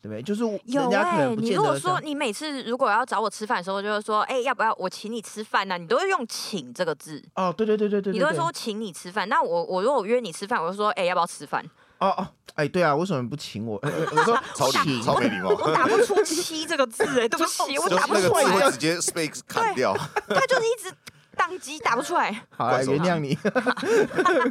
[0.00, 0.22] 对不对？
[0.22, 5.78] 就是人家可能不见得，有哎、欸，你如果说你每次如果要找我吃饭的时候，就是说哎、欸，要不要我请你吃饭呢、啊？
[5.78, 9.28] 你都会用请这个字哦，对对对对对，你都会说请你吃饭。
[9.28, 11.64] 那我我如果约你吃饭，我就说哎、欸，要不要吃饭？
[11.98, 13.76] 哦哦，哎、欸，对啊，为什么不请我？
[13.78, 19.94] 欸、我说 超礼超没礼貌， 我打不出七这个字哎、欸，对不起，我打不出来，会直接 space 砍掉，
[20.28, 20.94] 他就是一直。
[21.38, 23.38] 当机打不出来，好来原谅你。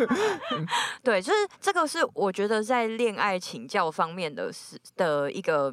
[1.03, 5.67] 对，就是这个是我觉得在恋爱请教方面的是的一个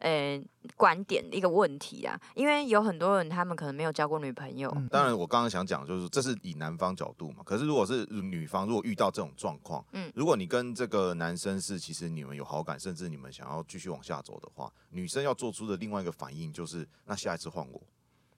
[0.00, 4.70] 呃、欸、观点一个问题啊，因为有很多人他们可能没有交过女朋友。
[4.90, 17.80] 当然，我刚刚想讲就是这是以男方角度嘛，可是如果是女方，如果遇到这种状况，嗯，如果你跟这个男生是其实你们有好感，甚至你们想要继续往下走的话，女生要做出的另外一个反应就是，那下一次换我。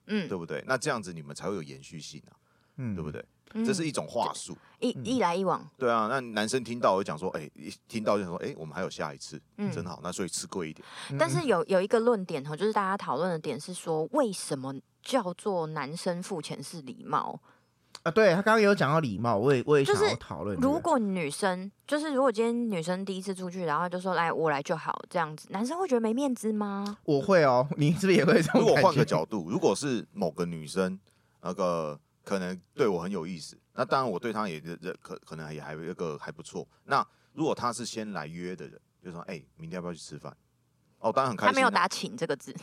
[0.09, 0.61] 嗯，对不对？
[0.67, 2.35] 那这样子你们才会有延续性啊，
[2.75, 3.23] 嗯，对不对？
[3.53, 5.67] 嗯、这是一种话术，一一来一往。
[5.75, 9.99] 对啊，那男生听到就讲说，哎，一听到就说，哎，我们还有下一次，嗯，真好。
[10.03, 10.87] 那所以吃贵一点。
[11.17, 17.41] 但是有有一个论点哈，就是大家讨论的点是说，为什么叫做男生付钱是礼貌？
[18.03, 20.57] 啊，对他刚刚有讲到礼貌，我也我也想要讨论。
[20.59, 26.97] 如果女生就是如果今天女生第一次出去，然后就说来我来就好这样子，男生会觉得没面子吗？
[27.03, 28.59] 我会哦，你是不是也会这样？
[28.59, 30.99] 如果换个角度，如果是某个女生
[31.41, 33.57] 那个可能对我很有意思。
[33.73, 34.59] 那当然，我对她也
[35.01, 36.67] 可可能也还有一个还不错。
[36.85, 40.35] 那如果她是先来约的人，就说：“哎、欸，明天要不要去吃饭？”
[40.99, 41.51] 哦，当然很开心、啊。
[41.51, 42.53] 他没有打“请”这个字。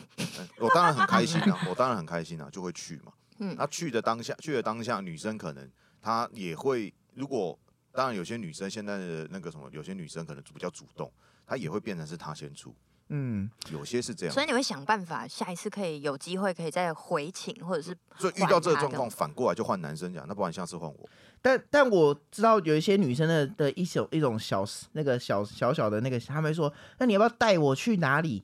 [0.59, 3.11] 我当然很开心啊，我当然很开心啊，就会去嘛。
[3.39, 5.69] 嗯，那去的当下，去的当下，女生可能
[6.01, 7.57] 她也会，如果
[7.91, 11.11] 当然有些女生现在的那个什么，有些女生可能比较主动，
[11.45, 12.73] 她也会变成是她先出。
[13.09, 21.09] 嗯，有些是这样，所以你会想办法，下一次可以有机会可以再回请，或者是所以遇到这个状况，反过来就换男生讲，那不然下次换我。
[21.41, 28.43] 但但我知道有一些女生的的一种一种小那个小小小的那个，他们说，那你要不要带我去哪里？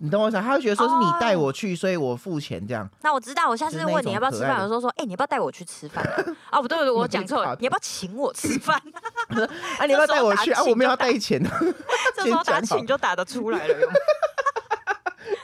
[0.00, 0.36] 你懂我意思？
[0.40, 2.88] 他会觉得说是你带我去，oh, 所以我付钱这样。
[3.02, 6.04] 那我知道，我下次问你要不要吃饭，我说说，哎、欸，你要不要带我去吃饭？
[6.50, 8.76] 啊， 不对不对，我讲错了， 你要不要请我吃饭？
[9.78, 10.62] 啊，你要不要带我去啊？
[10.64, 11.40] 我们要带钱。
[12.16, 13.76] 这时候打请就打得出来了。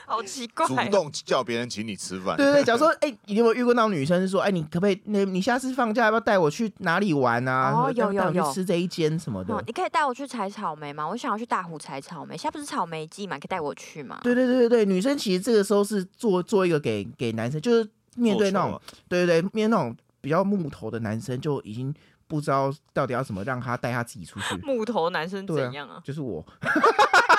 [0.09, 2.35] 好奇怪，主动叫别人请你吃饭。
[2.35, 7.71] 对对对，假如说，哎、欸，你有没有遇过那种女生是说，哎、欸，你可不可以，你你下次放假要不要带我去哪里玩啊？
[7.71, 9.63] 哦，有有有，吃这一间什么的、哦。
[9.67, 11.07] 你可以带我去采草莓吗？
[11.07, 14.19] 我想要去大湖采草莓，现在不是草莓季嘛，可以带我去吗？
[14.23, 21.93] 对对对对对，女生其实这个时候是做做一个给给男生，就是面对那种，对对对，面对那种比较木头的男生，就已经
[22.27, 24.55] 不知道到底要怎么让他带他自己出去。
[24.63, 25.97] 木头男生怎样啊？
[25.97, 26.43] 啊就是我。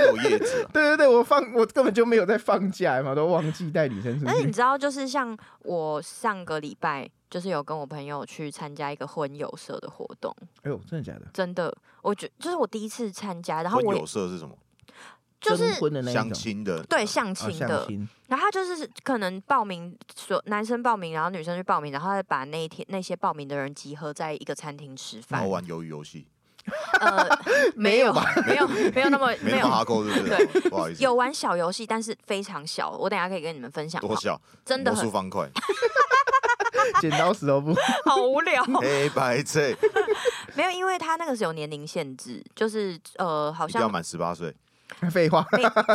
[0.00, 4.24] 有叶子、啊， 对对对，我放我根本就没有在放假嘛，都忘记带女生出去。
[4.26, 10.34] 但是你知道，就是像我上个礼拜，就是有跟我朋友去参加一个婚友社的活动。
[10.62, 11.26] 哎呦，真的假的？
[11.32, 14.56] 真的，我觉就是我第一次参加，然后婚友社是什么？
[15.40, 15.74] 就是
[16.10, 17.84] 相亲的，对，相亲的。
[17.84, 17.86] 哦、
[18.28, 26.26] 然后他就是可能报名，说男生报名，然后女生去报名，然后再把那一天那些报名的人集合在一个餐厅吃饭，然后玩鱿鱼游戏。
[27.00, 27.28] 呃，
[27.74, 28.24] 没有吧？
[28.46, 30.46] 没有，没有那么 没有哈扣，对不对？
[30.46, 32.90] 对， 不好意思，有玩小游戏，但是非常小。
[32.90, 34.00] 我等下可以跟你们分享。
[34.00, 34.40] 多小？
[34.64, 35.48] 真的魔术方块，
[37.00, 37.74] 剪刀石头布，
[38.04, 38.62] 好无聊。
[38.80, 39.76] 黑白脆，
[40.54, 44.54] 没有，因为他那个是有年龄限制，就是呃，好像要满十八岁。
[45.10, 45.46] 废话，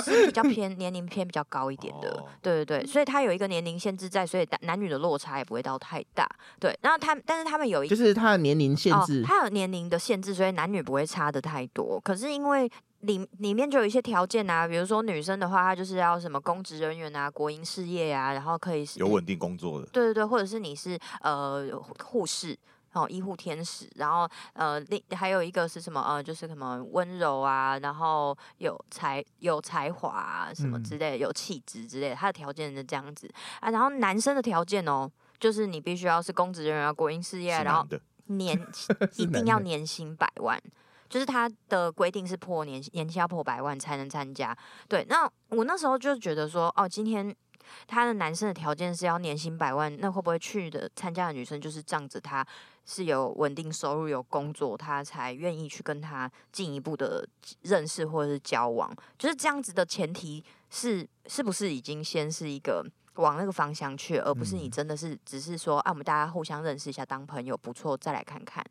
[0.03, 6.29] 是比较偏年龄偏比较高一点的，哦、对对对，所以他有一个年龄限制在，所以男女的落差也不会到太大。
[6.59, 11.99] 对，然后他但是他们有一个就是他的年龄限制，他、哦、有年龄的限制，所以男女不会差的太多。
[12.01, 12.69] 可是因为
[13.01, 21.67] 里里面就有一些条件啊，比如说女生的话，她就是要什么公职人员啊、国营事业啊，然后可以是有稳定工作的，对对对，或者是你是呃
[22.03, 22.57] 护士。
[22.93, 26.01] 哦，医护天使，然后呃，另还有一个是什么？
[26.01, 33.69] 呃，就是什么温柔啊，然后有才有才华啊，什么之类的，有气质之类的，他的条件是这样子啊。
[33.69, 37.87] 然后男生的条件哦，就是你必须要是公职人员啊，国营事业，然后
[38.25, 38.59] 年
[39.17, 40.59] 一定要年薪百万，
[41.07, 44.57] 就是他的规定是破年年薪要破百万才能参加。
[44.87, 47.35] 对，那我那时候就觉得说，哦，今天。
[47.85, 52.43] 他的男生的条件是要年薪百万，那会不会去的参加的女生就是仗着他
[52.85, 57.27] 是有稳定收入、有工作，他才愿意去跟他进一步的
[57.61, 58.95] 认识或者是交往？
[59.17, 68.65] 就是这样子的前提是是不是已经先是一个往那个方向去，而不是你真的是只是说啊，我们大家互相认识一下，当朋友不错，再来看看。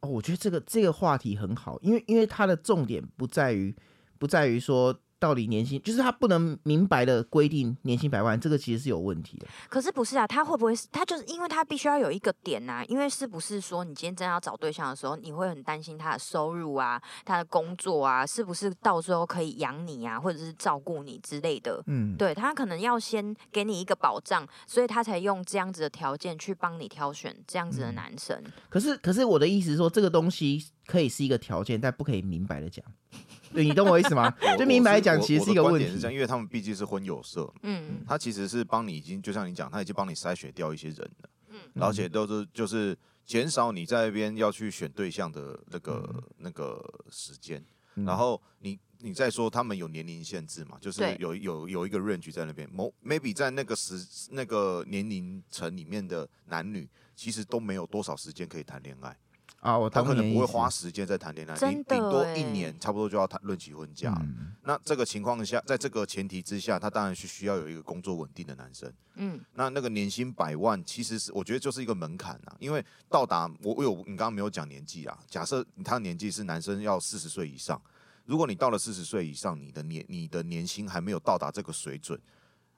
[0.00, 3.74] 哦，我觉得这个这个话题很好，因为因为它的重点不在于
[4.18, 4.98] 不在于说。
[5.20, 9.46] 到底年薪就是他不能明白的规定年薪百万，这个其实是有问题的。
[9.68, 10.26] 可是不是啊？
[10.26, 10.74] 他会不会？
[10.90, 12.84] 他就是因为他必须要有一个点呐、啊。
[12.86, 21.82] 因为是不是说你今天真要找对象的时候，你会很担心他的收入啊，他的工作啊，是不是到时候可以养你啊，或者是照顾你之类的？
[21.86, 28.36] 嗯，对，他可能要先给你一个保障，所以他才用这样子的条件去帮你挑选这样子的男生。
[28.44, 32.84] 嗯、可是，可是我的意思是说，这个东西可以是一个条件，但不可以明白的讲。
[33.54, 34.28] 对，你懂我意思吗？
[34.58, 35.86] 就明白讲，其实是一个问题。
[35.88, 47.64] 是这样，因为他们毕竟是婚友社，嗯，他其实是帮你已经，就像你讲，他已经帮你筛选掉一些人了，嗯，而且都是就是减少你在那边要去选对象的那个、嗯、那个时间。
[47.94, 50.78] 然后你你再说他们有年龄限制嘛？
[50.80, 53.94] 就是有有有一个 range 在那边，某 maybe 在那个时
[54.30, 59.16] 那个年龄层里面的男女，其实都没有多少时间可以谈恋爱。
[59.60, 64.10] 啊，我他可能不会花时间在谈恋爱，你顶多一年差不多就要谈论起婚嫁。
[64.22, 68.90] 嗯、那这个情况下，在这个前提之下，他当然是需要有一个工作稳定的男生。
[69.16, 77.80] 嗯，那那个年薪百万，其实是我觉得就是一个门槛啊，因为到达我我有你刚刚没有讲年纪啊，假设他的年纪是男生要四十岁以上，
[78.24, 82.18] 如果你到了四十岁以上，你的年你的年薪还没有到达这个水准，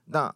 [0.07, 0.35] 那。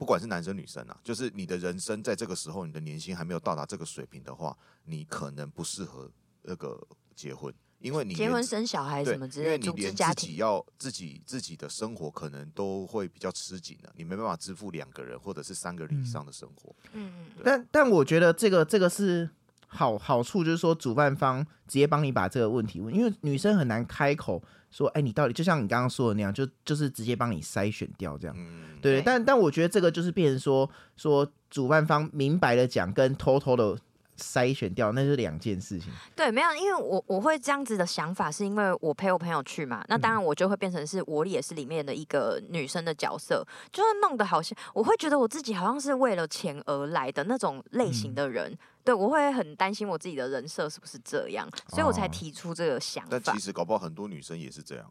[0.00, 6.10] 不管是男生女生啊，就是你的人生在这个时候，你的年薪还没有到达这个水平的话，你可能不适合
[6.44, 6.80] 那个
[7.14, 16.74] 结婚，因为你结婚生小孩什么之类的，组织家庭，自己要自己自己的生活可能都会比较吃紧的，你没办法支付两个人或者是三个人以上的生活。
[16.94, 19.28] 嗯嗯，但但我觉得这个这个是
[19.66, 28.36] 好好处，就是说主办方直接帮你把这个问题问，因为女生很难开口说，哎，你到底就像你刚刚说的那样，就就是直接帮你筛选掉这样。
[28.38, 33.76] 嗯，对，对但但我觉得这个就是变成说说主办方明白的讲，跟偷偷的。
[34.22, 35.90] 筛选掉，那是两件事情。
[36.14, 39.82] 对，没有，因为我我会这样子的想法，是因为我陪我朋友去嘛。
[39.88, 48.52] 那当然，我就会变成是我也是里面的一个女生的角色，就是弄得好像我会觉得我自己好像是为了钱而来的那种类型的人。
[48.52, 53.16] 嗯、对，我会很担心我自己的人设是不是这样，所以我才提出这个想法。
[53.16, 54.90] 哦、但其实搞不好很多女生也是这样。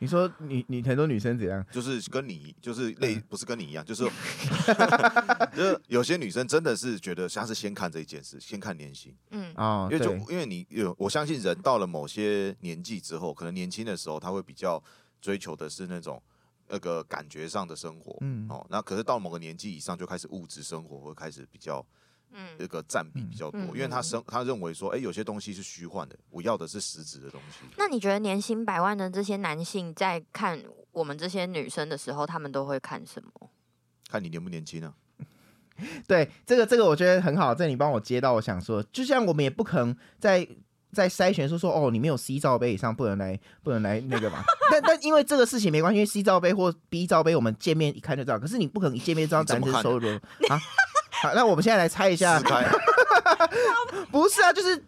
[0.00, 1.64] 你说你你很多女生怎样？
[1.70, 4.02] 就是跟你就是类不是跟你一样，就是
[5.54, 9.16] 就是有些女生真的是觉得像是先看这一件事，先看年薪。
[9.30, 14.82] 嗯啊，因为就因为你有我相信人到了某些年纪之后，可能年轻的时候他会比较
[15.20, 16.20] 追求的是那种
[16.66, 18.16] 那个感觉上的生活。
[18.22, 21.86] 嗯哦，那可是到某个年纪以上就开始物质生活会开始比较。
[22.32, 27.58] 嗯，这个占比比较多，因为他生他认为说，哎，有些东西是虚幻的，我要的是实质的东西。
[27.76, 33.50] 那你觉得年薪百万的这些男性在看我们这些女生的时候，他们都会看什么？
[34.10, 34.94] 看你年不年轻呢？
[36.06, 40.46] 对，这个这个我觉得很好，这你帮我接到，我想说，就像我们也不可能在
[40.92, 44.44] 在筛选说说哦，你没有 C 罩杯以上不能来不能来那个嘛。
[44.70, 48.38] 但但因为这个事情没关系，因为 C 罩杯或 B 罩杯，我们见面一看就知道。
[48.38, 50.08] 可是你不可能一见面就知道男生收入
[50.48, 50.60] 啊。
[51.22, 52.40] 好，那我们现在来猜一下。
[54.10, 54.84] 不是啊，就是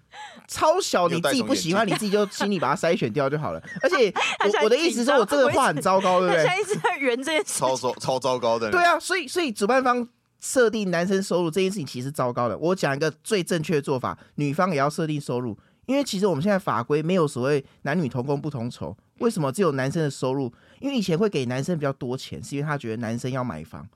[0.49, 3.63] 超小，你自己不喜欢，你自己就心里把它筛选掉就好了。
[3.81, 4.13] 而且
[4.45, 6.45] 我我的意思是我这个话很糟糕，对不对？
[6.45, 8.71] 他一直在圆这件事，超糟超糟糕的。
[8.71, 10.07] 对啊，所以所以主办方
[10.41, 12.59] 设定男生收入这件事情其实糟糕的。
[12.59, 20.53] 我讲一个最正确的做法，女方也要设定收入，因为其实我们现在法规没有所谓男女同工不同酬，为什么只有男生的收入？
[20.81, 23.87] 因为以前会给男生比较多钱，是因为他觉得男生要买房。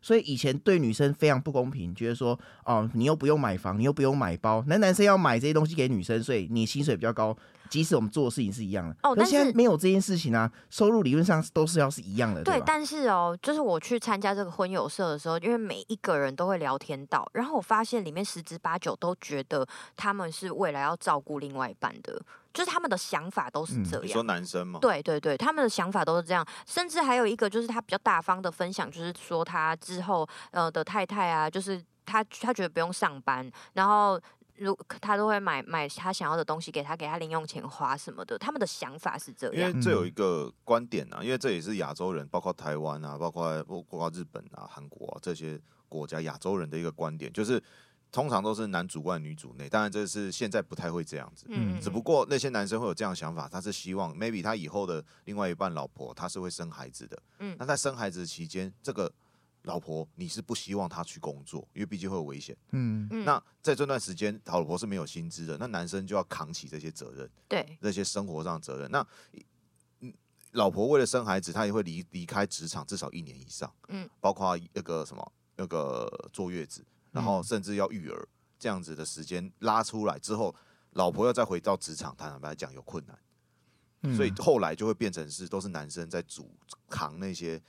[0.00, 7.36] 所以以前对女生非常不公平，觉得说哦，你又不用买房，你又不用买包，那男生要买这些东西给女生，所以你薪水比较高，
[7.68, 8.96] 即使我们做的事情是一样的。
[9.02, 12.42] 哦，但是现在没有这件事情啊，收入理论上都是要是一样的。
[12.42, 22.20] 对，对，但是哦，就是我去参加这个婚友社的时候，因为每一个人都会聊天到，然后我发现里面十之八九都觉得他们是未来要照顾另外一半的。
[22.52, 24.02] 就是他们的想法都是这样。
[24.02, 24.78] 嗯、你说男生吗？
[24.80, 26.46] 对对对，他们的想法都是这样。
[26.66, 34.20] 甚至还有一个，就是他比较大方的分享，就是说他之后呃的太太啊，就是他他觉得不用上班，然后
[34.56, 38.36] 如他都会买买他想要的东西给他，给他零用钱花什么的。
[38.36, 39.70] 他们的想法是这样。
[39.70, 47.62] 因为这有一个观点啊，因为这也是亚洲人，包括台湾啊，包括包括日本啊、韩国啊这些国家亚洲人的一个观点，就是。
[48.12, 51.46] 通常都是男主外女主内，当然这是现在不太会这样子。
[51.48, 57.22] 嗯，只不过那些男生会有这样想法，他是希望 maybe 他以后的另外一半老婆他是会生孩子的。
[57.38, 59.12] 嗯，那在生孩子期间，这个
[59.62, 62.56] 老婆你是不希望她去工作，因为毕竟会有危险。
[62.70, 67.30] 嗯，那在这段时间，老婆是没有薪资的，那男生就要扛起这些责任。
[67.46, 68.90] 对，这些生活上的责任。
[68.90, 69.06] 那
[70.52, 73.72] 老婆为了生孩子，她也会离离开职场至少一年以上。
[73.88, 76.84] 嗯，包括那个什么那个坐月子。
[77.12, 80.54] 然后甚至要育儿这样子的时间拉出来之后，
[80.92, 86.50] 老婆要再回到职场，坦白讲有困难，所以后来就会变成是都是男生在主
[86.88, 87.62] 扛那些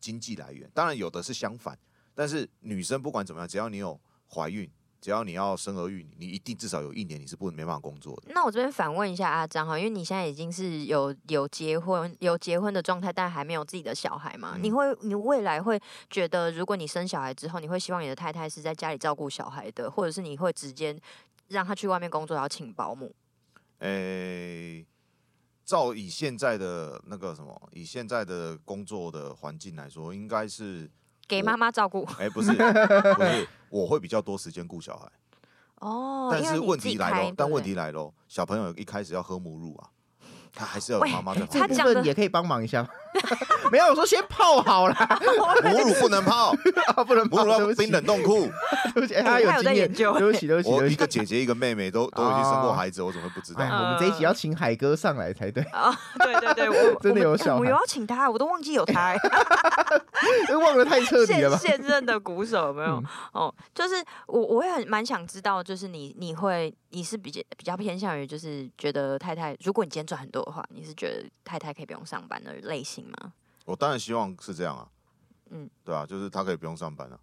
[0.00, 0.70] 经济来源。
[0.74, 1.78] 当然有的是相反，
[2.14, 4.70] 但是女生不管怎么样，只要你有怀孕。
[5.00, 8.32] 只要你要生儿育女，你一定至少有一年你是不没办法工作的。
[8.34, 14.54] 那我这边反问一下阿张哈，因为你现在已经是有有结婚有结婚的状态，但还没有自己的小孩嘛？
[14.56, 15.80] 嗯、你会你未来会
[16.10, 20.98] 觉得，如果你生小孩之后，你会希望你的太太是在家里照顾小孩的，或者是你会直接
[21.46, 23.14] 让他去外面工作，然后请保姆？
[23.78, 24.86] 诶、欸，
[25.64, 30.90] 照以现在的那个什么，以现在的工作的环境来说，应该是。
[31.28, 32.04] 给妈妈照顾？
[32.18, 35.06] 哎、欸，不是，不是， 我会比较多时间顾小孩。
[35.80, 39.90] 哦，但是问题来了，但问题来了，小朋友一开始要喝母乳啊。
[40.54, 42.88] 他还是要有妈妈的，这部分也可以帮忙一下。
[43.70, 45.20] 没有，我说先泡好了，
[45.64, 46.52] 母乳不能泡，
[47.06, 48.48] 不能泡，母乳要冰冷冻库。
[48.94, 49.92] 对不起，他有经验。
[49.92, 53.64] 对不起，对不起，我一个姐姐，一个妹妹都都已经生过孩子，我怎么会不知道？
[53.64, 55.62] 我们这一集要请海哥上来才对。
[55.64, 59.14] 啊，对对对，我真的有小孩，我要请他，我都忘记有他，
[60.60, 61.56] 忘了太彻底了吧？
[61.56, 63.02] 现任的鼓手有没有？
[63.32, 73.32] 哦，就是我，我也很蛮想知道，就是你，你会，你是比较比较偏向于，就是觉得太太，如果你今天赚很多的话，你是觉得太太可以不用上班的类型吗？
[73.64, 74.88] 我当然希望是这样啊，
[75.50, 77.18] 嗯，对啊，就是他可以不用上班啊。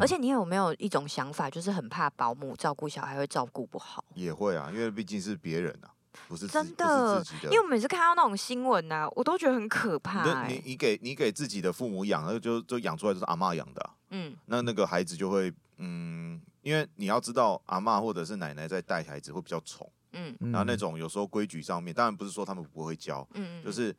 [0.00, 4.04] 而且你有没有一种想法，就是很怕保姆照顾小孩会照顾不好？
[4.14, 5.90] 也会啊，因为毕竟是别人啊。
[6.28, 10.46] 不是真的不是自己的，因为我每次看到那种新闻啊，我都觉得很可怕、欸。
[10.46, 23.94] 你你给你给自己的父母养，那就就养出来就是阿妈养的、啊，嗯，那那个孩子就会嗯，因为你要知道阿妈或者是奶奶在带孩子会比较宠，嗯然后那种有时候规矩上面，当然不是说他们不会教，嗯，就是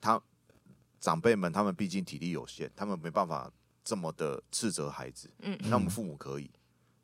[0.00, 0.22] 他
[1.00, 3.50] 长辈们他们毕竟体力有限，他们没办法
[3.84, 6.50] 这么的斥责孩子，嗯那我们父母可以，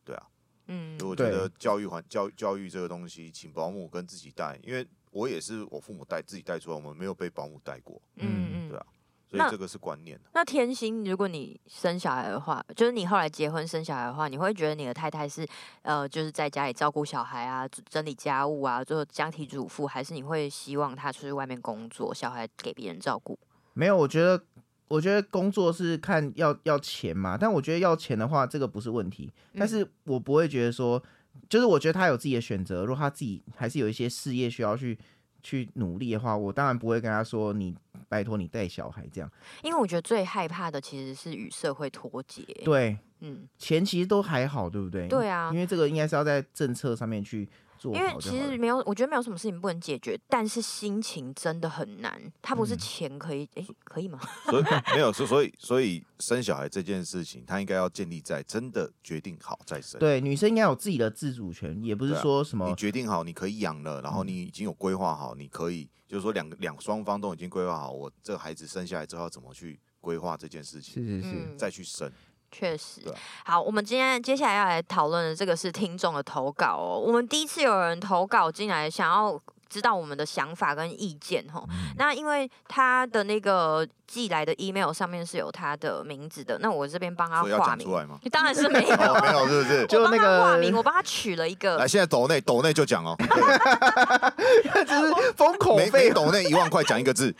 [0.04, 0.26] 对啊。
[0.68, 8.86] 嗯所以我觉得教育环教教育这个东西，请保姆跟自己带，因为我也是我父母带自己带出来，我们没有被保姆带过，嗯嗯，对啊，
[9.28, 10.18] 所以这个是观念。
[10.32, 15.46] 那天心，如果你生小孩的话，就是你后来结婚生小孩的话，你会觉得你的太太是
[15.82, 23.36] 呃，就是在家里照顾小孩啊，整理家务啊，做家庭主妇，还是你会希望她出去外面工作，小孩给别人照顾？
[23.74, 24.42] 没有，我觉得，
[24.88, 29.32] 我觉得工作是看要要钱嘛，但我觉得要钱的话，这个不是问题。
[29.54, 31.02] 但是我不会觉得说，
[31.48, 34.98] 就是我觉得他有自己的选择，如果他自己还是有一些事业需要去
[35.42, 37.74] 去努力的话，我当然不会跟他说你
[38.08, 39.30] 拜托你带小孩这样。
[39.62, 42.42] 因为我觉得最害怕的其实是与社会脱节。
[42.64, 45.08] 对，嗯，钱其实都还好，对不对？
[45.08, 47.48] 对啊因为这个应该是要在政策上面去
[47.82, 52.20] 做因为其实没有，我觉得没有什么事情不能解决，但是心情真的很难。
[52.40, 54.20] 它不是嗯钱可以，哎、可以吗？
[54.46, 54.64] 所以
[54.94, 59.98] 没有，所所以所以生小孩这件事情，他应该要建立在真的决定好再生。
[59.98, 72.10] 对，女生应该有自己的自主权，也不是说什么你决定好你可以养了，然后你已经有规划好，你可以就是说两两双方都已经规划好，我这个孩子生下来之后要怎么去规划这件事情，是是是，嗯再去生。
[72.52, 73.00] 确实
[73.44, 77.00] 好，我们今天接下来要来讨论的这个是听众的投稿哦。
[77.04, 79.40] 我们第一次有人投稿进来，想要
[79.70, 81.66] 知道我们的想法跟意见吼。
[81.70, 88.18] 嗯那因为他的那个寄来的 email 上面是有他的名字的，那我这边帮他化名，讲出来吗？
[88.30, 89.86] 当然是没有，哦，没有，是不是？
[89.88, 93.16] 就那我帮他化名，我帮他取了一个来，，现在抖内抖内就讲哦，
[94.86, 97.34] 只是封口每每费，抖内一万块讲一个字，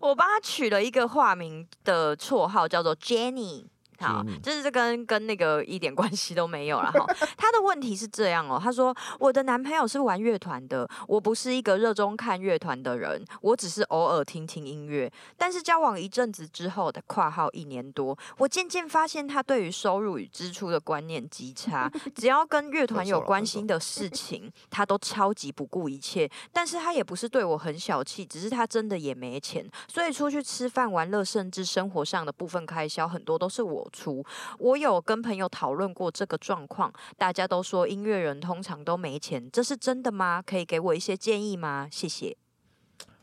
[0.00, 3.66] 我帮他取了一个化名的绰号，叫做 Jenny。
[3.98, 7.04] 好就是这跟跟那个一点关系都没有了哈。
[7.36, 15.10] 他的问题是这样哦，他说我的男朋友是玩乐团的，我不是一个热衷看乐团的人，我只是偶尔听听音乐。
[15.36, 26.30] 但是交往一阵子之后的（括号一年多），我渐渐发现他对于收入与支出的观念极差， 只要跟乐团有关心的事 情，他都超级不顾一切。
[26.52, 34.24] 但是他也不是对我很小气，只是他真的也没钱，所以出去吃饭、玩乐，甚至生活上的部分开销，很多都是我出。
[34.58, 40.42] 我有跟朋友讨论过这个状况，大家都说音乐人通常都没钱，这是真的吗？
[40.44, 41.88] 可以给我一些建议吗？
[41.90, 42.36] 谢谢。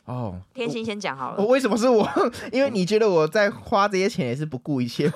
[0.05, 1.41] 哦，天心先讲好了。
[1.41, 2.07] 我为什么是我？
[2.53, 5.11] 因为你觉得我在花这些钱也是不顾一切。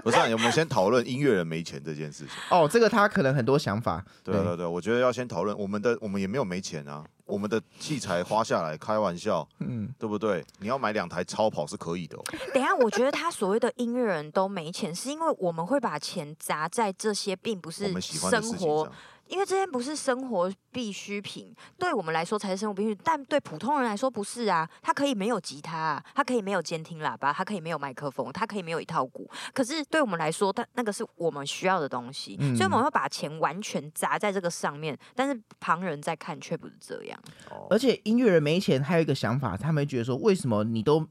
[0.04, 0.24] 不是、啊？
[0.32, 2.34] 我们先讨论音乐人没钱这件事情。
[2.50, 4.04] 哦，这个他可能很多想法。
[4.24, 10.44] 对啊对啊对啊，我觉得要先讨论我们的，我们也没有没钱啊，我们的器材花下来，开玩笑，嗯，对不对？
[10.58, 12.22] 你要买两台超跑是可以的、哦。
[12.52, 18.92] 等一下，我觉得他所谓的音乐人都没钱，是因为我们会把钱砸在这些，并不是我是们喜欢的生活事情上。
[19.30, 24.68] 因为这些不是生活必需品，对我们来说才是生活必需品，但对普通人来说不是啊。
[24.82, 29.30] 他可以没有吉他、啊，他可以没有监听喇叭，他可以没有麦克风，他可以没有一套鼓。
[29.54, 34.98] 可是对我们来说，他那个是我们需要的东西，嗯所以我们会把钱完全砸在这个上面。
[35.14, 37.18] 但是旁人在看却不是这样。
[37.50, 41.06] 哦而且音乐人没钱，还有一个想法，他们觉得说，为什么你都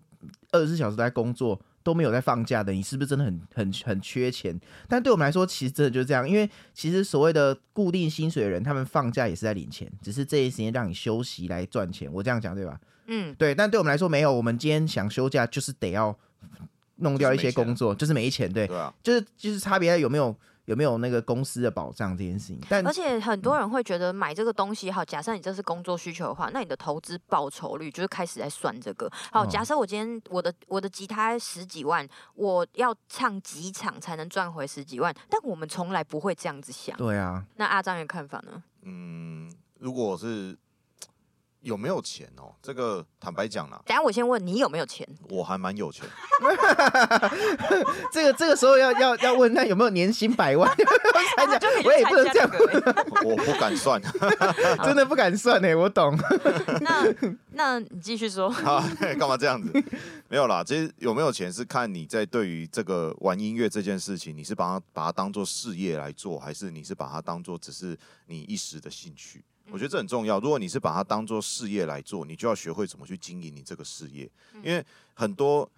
[0.52, 2.72] 二十四小时在工作，都没有在放假的？
[2.72, 4.60] 你是不是真的很很很缺钱？
[4.88, 12.10] 但对我们来说，其实真的就是这样，因为其实所谓的固定薪水的人，他们放假也是在领钱，只是这一时间让你休息来赚钱。
[12.12, 12.80] 我这样讲对吧？
[13.08, 16.16] 嗯，对，但对我们来说没有，我们今天想休假，就是得要
[16.98, 20.36] 弄掉一些工作，就是没钱，对，对啊，就是就是差别有没有
[20.70, 22.62] 有没有那个公司的保障这件事情。
[22.70, 29.12] 但而且很多人会觉得买这个东西好，假设你这是工作需求的话，那你的投资报酬率就是开始在算这个。
[29.32, 35.12] 好，哦假设我今天我的我的吉他十几万，我要唱几场才能赚回十几万？
[35.28, 36.96] 但我们从来不会这样子想。
[36.98, 38.62] 对啊，那阿张的看法呢？
[38.84, 40.56] 嗯，如果是
[41.62, 45.08] 有没有钱哦，这个坦白讲啦，等下我先问你有没有钱？
[45.30, 46.06] 我还蛮有钱，
[48.12, 50.70] 这个这个时候要要要问他有没有年薪百万，
[51.84, 52.60] 我也不能这样，样。
[53.26, 54.02] 我不敢算。
[54.84, 55.76] 真的不敢算呢。
[55.76, 56.18] 我懂。
[56.82, 57.06] 那
[57.52, 58.50] 那你继续说。
[58.50, 58.82] 啊，
[59.20, 59.72] 干嘛这样子？
[60.30, 67.98] 没有啦，其实有没有钱是看你在对于这个玩音乐这件事情，你是把它把它当做事业来做，还是你是把它当做只是
[68.28, 69.44] 你一时的兴趣？
[69.72, 70.40] 我觉得这很重要。
[70.40, 74.30] 如果你是把它当做事业来做，你就要学会怎么去经营你这个事业，
[74.64, 75.70] 因为很多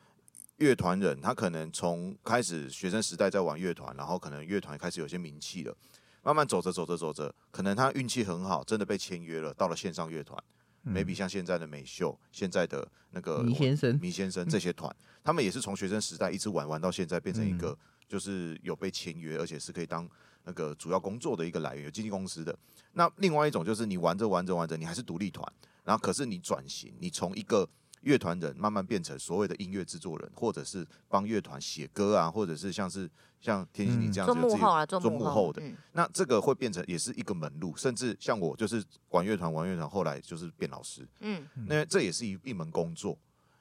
[0.58, 5.76] 乐团人他可能从开始学生时代在玩乐团，然后可能乐团开始有些名气了。
[6.24, 10.42] 慢慢走着走着走着，可能他运气很好，真的被签约了，到了线上乐团。
[10.86, 17.78] maybe 像现在的美秀，现在的那个迷先生、迷先生这些团，他们也是从学生时代一直玩玩到现在，变成一个
[18.08, 20.10] 就是有被签约，而且是可以当
[20.44, 22.58] 那个主要工作的一个来源，有经纪公司的。
[22.94, 25.46] 那另外一种就是你玩着玩着玩着，你还是独立团，
[25.84, 27.68] 然后可是你转型，你从一个
[28.02, 35.62] 乐团人慢慢变成所谓的音乐制作人，或者是帮乐团写歌啊，或者是像是像天心你这样子、嗯、做幕后啊，做幕后的，
[35.94, 43.18] 那这个会变成也是一个门路，甚至像我就是管乐团，玩乐团，后来就是变老师，嗯，那这也是一一门工作。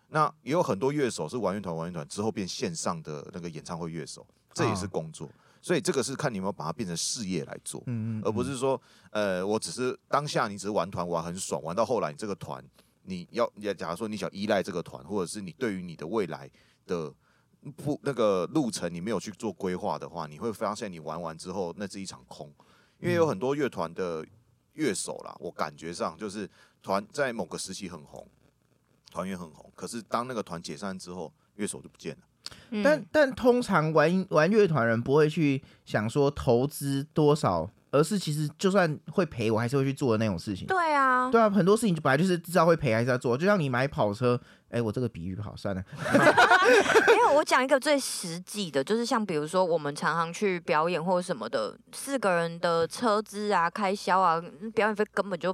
[0.08, 5.30] 那也有很多乐手是玩乐团，玩乐团之后变线上的那个演唱会乐手，这也是工作。
[5.60, 7.82] 所以这个是看你有没有把它变成事业来做，
[8.24, 8.80] 而不是说，
[9.10, 12.64] 呃，我只是当下你只是玩团玩很爽，玩到后来你这个团。
[13.04, 16.48] 你要，你假如说你想依赖这个团，或者是你对于你的未来
[16.86, 17.12] 的
[17.74, 22.52] 不那个路程，你没有去做规划的话，你会发现你玩完之后那是一场空。
[22.98, 24.24] 因为有很多乐团的
[24.74, 26.48] 乐手啦，我感觉上就是
[26.82, 28.24] 团在某个时期很红，
[29.10, 32.22] 团员很红，可是当那个团解散之后，乐手就不见了。
[32.70, 37.70] 嗯、但但通常玩玩乐团人不会去想说投资多少。
[37.92, 40.64] 而是其实就算会赔，我还是会去做的那种事情。
[40.68, 43.36] 对啊，对啊，很多事情就本来就是知道会赔，还是要做。
[43.36, 44.40] 就像你买跑车。
[44.70, 45.82] 哎、欸，我这个比喻不好，算了。
[47.08, 54.40] 没有，我讲一个最实际的，就是像比如说我们常常去表演或者什么的，四个人的车资啊、开销啊，
[54.72, 55.52] 表演费根本就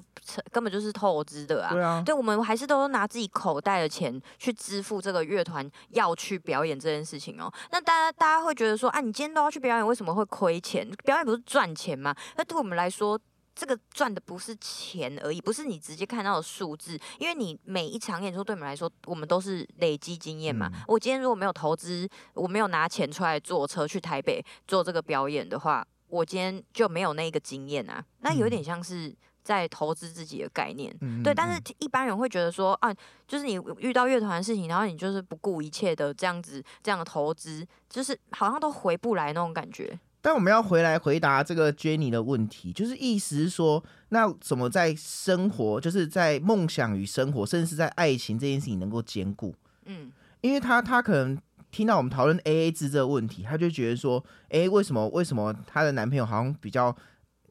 [0.52, 1.72] 根本就是透支的啊。
[1.72, 7.50] 对啊，对，我们还是都拿自己口袋的钱去支付这个乐团要去表演这件事情哦。
[7.70, 10.86] 那大家大家会觉得说，啊，你今天都要去表演，为什么会亏钱？
[11.04, 12.14] 表演不是赚钱吗？
[12.36, 13.18] 那对我们来说。
[13.57, 20.70] 这个赚的不是钱而已，不是你直接看到的数字，因为你每一场演出对我们来说，我们都是累积经验嘛。
[20.72, 28.04] 嗯、我今天如果没有投资，我没有拿钱出来坐车去台北做这个表演的话，我今天就没有那个经验啊。
[28.20, 31.32] 那有点像是在投资自己的概念，嗯、对。
[31.34, 32.94] 但是一般人会觉得说啊，
[33.26, 39.98] 就是你遇到乐团的事情，然后你就是不顾一切的这样子这样的投资，就是好像都回不来那种感觉。
[40.26, 49.54] 但我们要回来回答这个 Jenny 的问题，就是意思是说，那怎么在生活，就是在梦想与生活，甚至是在爱情这件事情能够兼顾？
[49.84, 50.10] 嗯，
[50.40, 51.38] 因为他他可能
[51.70, 54.18] 听到我们讨论 AA 制这个问题，他就觉得说，
[54.48, 56.92] 哎、欸，为什么为什么她的男朋友好像比较，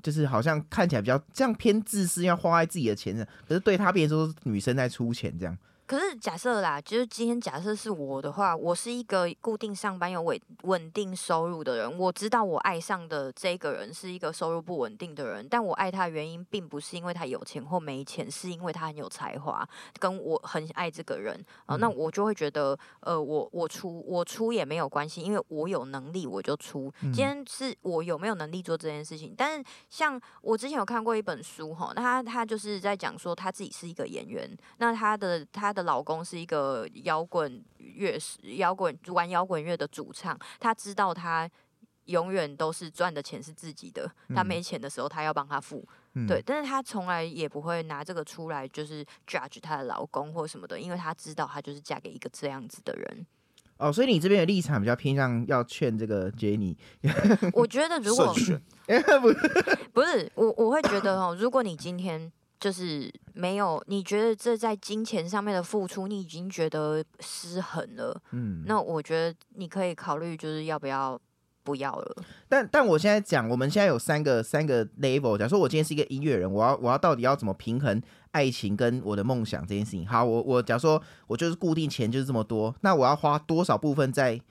[0.04, 5.58] 就是好像看起来比较这样偏自私，要花在自己的钱上，可是对他变成说女生在出钱这样。
[5.88, 12.00] 可是假设啦，就是今天假设是我的话，我是一个固定上班有稳稳定收入的人。
[12.00, 19.64] 我知道我爱上的这个人是一个收入不稳定的人，但我爱他的原因并不是因为他有钱或没钱，是因为他很有才华，
[20.00, 21.78] 跟我很爱这个人啊、呃。
[21.78, 26.92] 那我就会觉得，呃，我我出我出也没有关系，因为我有能力我就出。
[27.00, 29.36] 今天是我有没有能力做这件事情？
[29.38, 35.75] 但是像我之前有看过一本书哈，那他他就是在讲说他自己是一个演员，那他的他。
[35.76, 40.40] 的老公是一个摇滚乐师，摇滚玩摇滚乐的主唱。
[40.60, 41.50] 他知道他
[42.06, 46.42] 永远都是赚的钱是自己的，他没钱的时候他要帮他付，嗯、对。
[46.44, 53.28] 但是他从来也不会拿这个出来就是 judge 他的老公或什么的，因为他知道他就是嫁给一个这样子的人。
[53.78, 56.78] 哦，所以你这边的立场比较偏向要劝这个 Jenny。
[57.54, 58.62] 我觉得如果选
[59.92, 62.32] 不是我，我会觉得哦，如果你今天。
[62.60, 68.20] 就是没有，你觉得这在金钱上面的付出，你已经觉得失衡了。
[68.32, 71.20] 嗯，那我觉得你可以考虑，就是要不要
[71.64, 72.16] 不要了。
[72.48, 75.38] 但但我现在讲，我们现在有三个三个 level。
[75.38, 78.02] 假如说我今天是一个音乐人，我要我要到底要怎么平衡
[78.32, 80.08] 爱情跟我的梦想这件事情？
[80.08, 84.42] 好，我我假如说我就是固定钱就是这么多，那我要花多少部分在？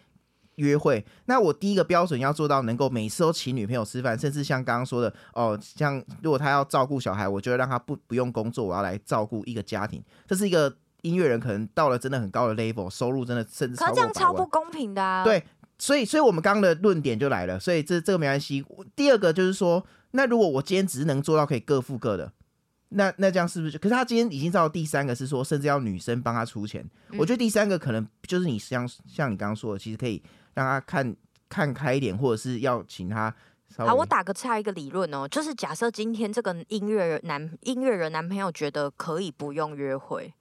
[0.57, 10.03] 约会，那我第一个标准要做到能够每次都请女朋友吃饭，甚至像刚刚说的哦，像如果他要照顾小孩，我就会让他不不用工作，我要来照顾一个家庭。
[10.27, 14.09] 这是一个音乐人可能到了真的很高的 level，收入真的甚至超过百万。
[14.09, 15.25] 可这样超不公平的啊！
[15.25, 15.45] 对，
[15.79, 18.65] 所以所以我们刚刚的论点就来了，所以这这个没关系。
[18.95, 22.33] 第二个就是说，那如果我今天只是能做到可以各付各的，
[22.91, 23.77] 那那这样是不是？
[23.77, 26.83] 可是他今天已经到第三个是说，甚至要女生帮他出钱。
[27.11, 30.23] 嗯、我觉得第三个可能就是你像像你刚刚说的，其实可以。
[30.55, 31.15] 让他看
[31.49, 33.35] 看开一点，或者是要请他。
[33.77, 40.33] 好，我打个岔，一个理论哦，就是假设今天这个音乐人男音乐人男朋友觉得可以不用约会，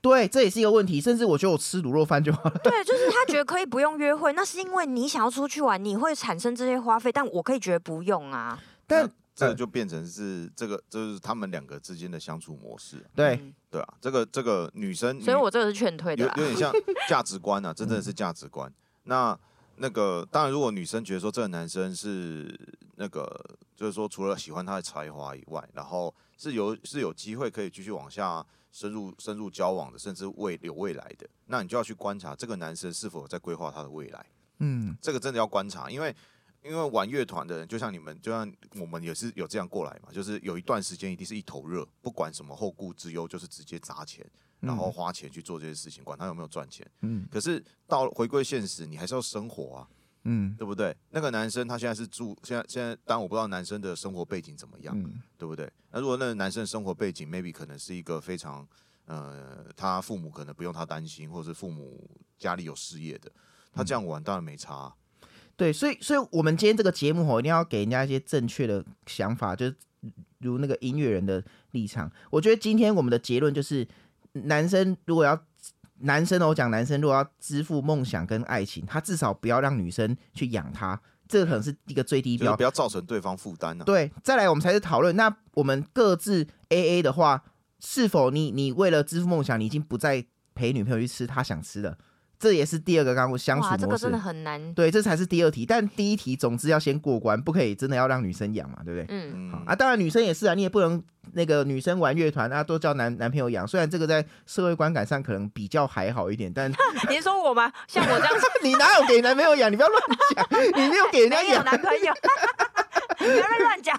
[0.00, 1.00] 对，这也是一个问题。
[1.00, 2.60] 甚至我觉得我吃卤肉饭就好了。
[2.64, 8.60] 对，就是他觉得可以不用约会，那是因为你想要出去玩，你会产生这些花费，但我可以觉得不用啊。
[8.88, 13.04] 但这个就变成是这个，就是他们两个之间的相处模式。
[13.14, 13.40] 对，
[13.70, 16.72] 对啊，这个这个女生，所以我这个是劝退的，有有点像
[17.08, 18.72] 价值观啊，真正的是价值观。
[19.04, 19.38] 那
[19.76, 22.58] 那个当然，如果女生觉得说这个男生是
[22.96, 34.26] 那个，就是说除了喜欢他的才华以外，然后是有是有机会可以继续往下深入深入交往的，甚至未有未来的，那你就要去观察这个男生是否在规划他的未来。
[34.58, 36.14] 嗯，这个真的要观察，因为
[36.62, 38.50] 因为玩乐团的人，就像你们，就像
[38.80, 44.24] 我们也是有这样过来嘛，就是有一段时间一定是一头热，不管什么后顾之忧，就是直接砸钱。
[44.64, 46.86] 然后花钱去做这些事情，管他有没有赚钱。
[47.02, 49.88] 嗯，可是到回归现实，你还是要生活啊。
[50.26, 50.96] 嗯，对不对？
[51.10, 55.70] 那个男生他现在是住，现在现在，当然我不知道男生的生活背景怎么样，嗯、对不对？
[55.90, 58.66] 那如果那个男生生活背景 maybe 可能是一个非常，
[59.04, 63.30] 呃，他父母可能不用他担心，或者是父母家里有事业的，
[63.70, 64.94] 他这样玩当然没差、啊。
[65.56, 69.76] 对，所以，所以我们今天这个节目吼，一定要给人家一些正确的想法，就是
[70.38, 72.10] 如那个音乐人的立场。
[72.30, 73.86] 我觉得今天我们的结论就是。
[74.42, 75.38] 男生如果要
[76.00, 83.84] 男生，我讲男生如果要支付梦想跟爱情，他至少不要让女生去养他，这个可能是一个最低标，不要造成对方负担呢。
[83.84, 85.14] 对，再来我们才是讨论。
[85.16, 87.44] 那我们各自 AA 的话，
[87.80, 90.24] 是否你你为了支付梦想，你已经不再
[90.54, 91.96] 陪女朋友去吃她想吃的？
[92.36, 94.74] 这也是第二个刚刚相处模式，这个真的很难。
[94.74, 95.64] 对，这才是第二题。
[95.64, 99.06] 但第一题，总之要先过关，不可以真的要让女生养嘛，对不对？
[99.08, 103.66] 嗯好啊，当然女生也是啊，你也不能那个女生玩乐团啊，都叫男男朋友养。
[103.66, 106.70] 虽然这个在社会观感上可能比较还好一点，但
[107.08, 107.72] 你说我吗？
[107.88, 109.72] 像我这样子，你哪有给男朋友养？
[109.72, 110.02] 你不要乱
[110.34, 110.46] 讲，
[110.76, 112.12] 你没有给人家养男朋友，
[113.18, 113.98] 不要乱讲。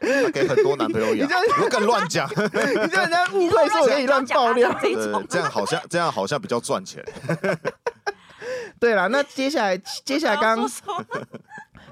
[0.00, 1.28] 他给很多男朋友养，
[1.60, 4.94] 你更乱讲，你叫人家误会说我给你乱爆料，对，
[5.28, 7.04] 这样好像这样好像比较赚钱。
[8.78, 10.56] 对了，那接下来接下来刚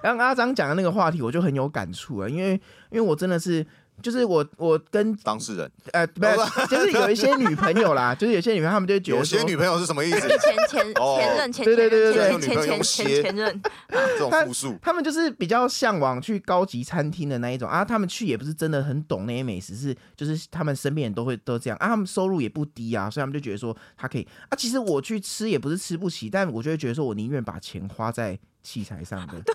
[0.02, 2.52] 刚刚阿张讲的那个话题，我就很有感触啊，因为
[2.90, 3.66] 因为我真的是。
[4.02, 10.20] 就是我，我跟当事人，呃， 不是，就是有一些女朋友啦， 就是有些女朋友，他们就会觉得，有些女朋友是什么意思？
[10.20, 10.38] 前
[10.68, 29.54] 前前任，前对对对对对，前前前前任，这种复数，他们就是比较向往去高级餐厅的那一种啊，他们去也不是真的很懂那些美食，是就是他们身边人都会都这样啊，他们收入也不低啊，所以他们就觉得说他可以啊，其实我去吃也不是吃不起，但我就会觉得说我宁愿把钱花在器材上的， 对。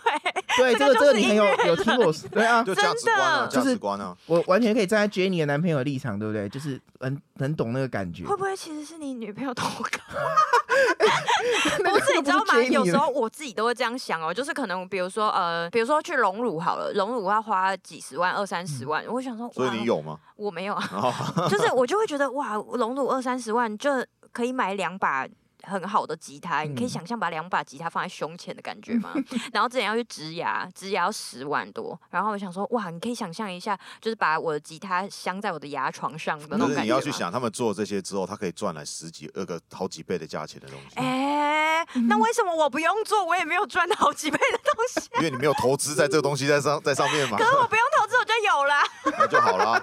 [0.57, 6.47] 对，这个这个你很有有听过，对啊， 就价值观啊，价值观啊，我完全可以站在 Jenny 的男朋友的立场，对不对？
[6.49, 8.25] 就是很很懂那个感觉。
[8.25, 9.99] 会不会其实是你女朋友投稿？
[11.83, 12.61] 不是，你知道吗？
[12.69, 20.17] 有时候我自己都会这样想哦，就是可能比如说呃，比如说去隆乳好了，隆乳要花几十万、二三十万，我想说，所以你有吗？
[20.35, 21.13] 我没有啊，
[21.49, 23.91] 就是我就会觉得哇，隆乳二三十万就
[24.31, 25.27] 可以买两把。
[25.63, 29.11] 很好的吉他，你可以想象把两把吉他放在胸前的感觉吗？
[29.15, 31.99] 嗯、 然后之前要去植牙，植牙要十万多。
[32.09, 36.81] 然后我想说，哇，你可以想象一下，就是把我的吉他镶在我的牙床上的那种感觉。
[36.83, 40.95] 你要去想，他们做这些之后，他可以赚来十几、二个、好几倍的价钱的东西。
[40.95, 45.09] 哎、欸，那为什么我不用做，我也没有赚好几倍的东西？
[45.17, 47.37] 因为你没有投资在这个东西在上在上面嘛。
[47.37, 48.73] 可是我不用投资，我就有了。
[49.17, 49.81] 那就好了。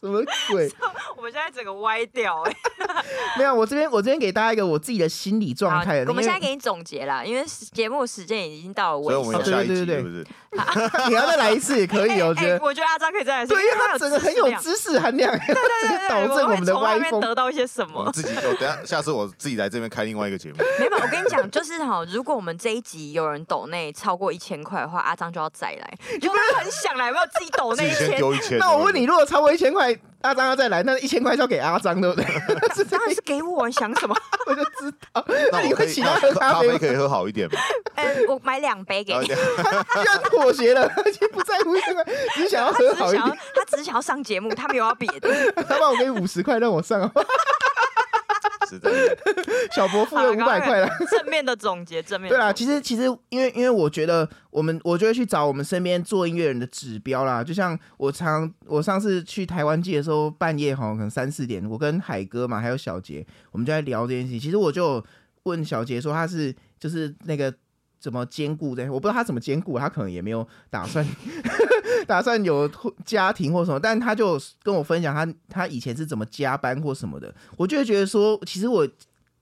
[0.00, 0.70] 什么鬼？
[1.16, 2.58] 我们现在整个歪掉哎、欸。
[3.36, 6.04] 没有，我这边我这边给大家一个我自己的心理状态。
[6.06, 9.22] 我们现在给你总结啦，因为节目时间已经到了尾声。
[9.22, 10.24] 所以我们下一集对不对？
[11.08, 12.58] 你要再来一次也可以，我觉得。
[12.62, 17.20] 我觉得阿张可以再来一次，对，因为他整个很有知识含量，对对对，导致我们的歪风。
[17.20, 18.10] 得到一些什么？
[18.12, 20.56] 自己，我等下下次我自己来这边开另外一个节目。
[20.78, 25.98] 没有，我跟你讲，就是哈，如果我们这一集有人抖内超过一千块的话，阿张就要再来。
[26.22, 27.08] 有没有很想来？
[27.08, 28.58] 有没有自己抖内一千？
[28.58, 29.87] 那我问你，如果超过一千块？
[30.22, 32.24] 阿张要再来，那一千块是要给阿张，对不对？
[32.90, 34.14] 当然是给我，你想什么？
[34.46, 35.24] 我就知道。
[35.52, 37.60] 那你会请他喝咖啡，可以喝好一点吗？
[37.94, 39.28] 嗯，我买两杯给你。
[39.88, 43.38] 他要妥协了，他已经不在乎这个，只想要喝好一点。
[43.54, 45.52] 他只想要上节目，他没有要别的。
[45.52, 47.00] 他帮我给你五十块，让我上。
[49.72, 50.88] 小伯付了五百块了。
[51.10, 52.28] 正面的总结，正面。
[52.28, 57.42] 对啦，其实其实因为因为我觉得我们我就会去找我们身边做音乐人的指标啦。
[57.44, 64.40] 就像我常我上次去台湾记的时候，半夜哈可能三四点，我跟海哥嘛还有小杰，我们就在聊这件事情。
[64.40, 65.04] 其实我就
[65.44, 67.52] 问小杰说他是就是那个
[67.98, 71.06] 怎么兼顾的，我不知道他怎么兼顾，他可能也没有打算。
[72.06, 72.70] 打算有
[73.04, 78.88] 家庭或什么，但他就跟我分享他他以前是怎么加班或什么的，我就会觉得说，其实我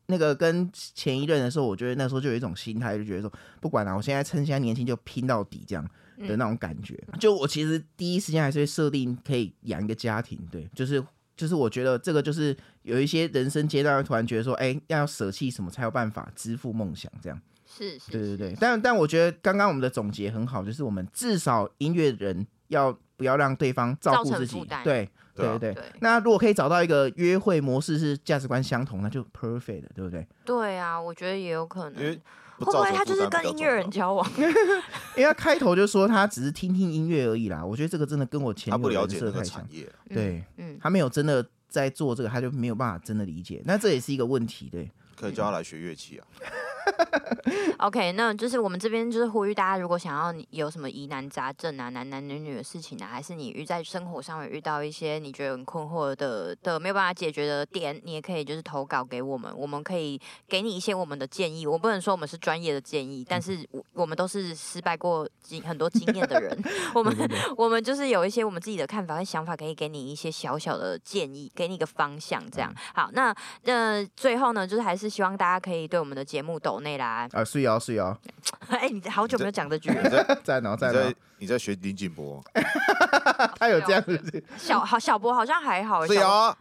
[0.07, 5.85] 那个跟前一任的时候，我觉得那时候就有一种心态，就觉得说，不管了，我现在趁现在年轻就拼到底这样
[6.19, 6.99] 的那种感觉。
[7.21, 11.05] 就我其实第一时间还是会设定可以养一个家庭，对，就是
[11.37, 17.41] 就是我觉得这个就是有一些人生阶段会突然觉得说，哎，要舍弃什么才有办法支付梦想这样。
[17.77, 25.75] 是，是，对对对，但但我觉得刚刚我们的总结很好，就是我们至少音乐人要不要让对方照顾自己，对对对对。
[25.75, 30.27] 对那如果可以找到一个约会模式是价值观相同，那就 perfect 了，对不对？
[30.45, 32.21] 对啊，我觉得也有可能。
[32.59, 34.27] 不会不会他就是跟音乐人交往？
[35.15, 37.63] 因为他开头就说他只是听听音乐而已啦。
[37.63, 39.45] 我觉得这个真的跟我前不女友了解太像。
[39.45, 39.87] 产业。
[40.09, 43.61] 对，嗯，他没有真的在做这个，他就没有办法真的理解。
[43.67, 44.91] 那这也是一个问题，对。
[45.15, 46.25] 可以叫他来学乐器啊。
[47.79, 61.67] OK，那就是我们这边就是呼吁大家，如果想要你有什么疑难杂症啊、男男女女的事情啊，还是你遇在生活上面遇到一些你觉得很困惑的的没有办法解决的点，你也可以就是投稿给我们，我们可以给你一些我们的建议。
[61.67, 66.57] 我不能说我们是专业的建议，但是我我们都是失败过经很多经验的人，
[66.95, 67.15] 我们
[67.57, 72.43] 我们就是有一些我们自己的看法和想法，可以给你一些小小的建议，给你一个方向。
[72.51, 73.35] 这样好，那
[73.65, 77.29] 那最后呢，就是还是希望大家可以对我们的节目抖内啦。
[77.33, 78.17] 啊，是哦，是哦，
[78.69, 80.77] 哎、欸，你好久没有讲这句在在哪？
[80.77, 81.17] 在 哪你在？
[81.39, 82.43] 你在学林景博？
[83.61, 84.45] 他有这样子？
[84.57, 86.07] 小好小博好像还好。
[86.07, 86.57] 是啊，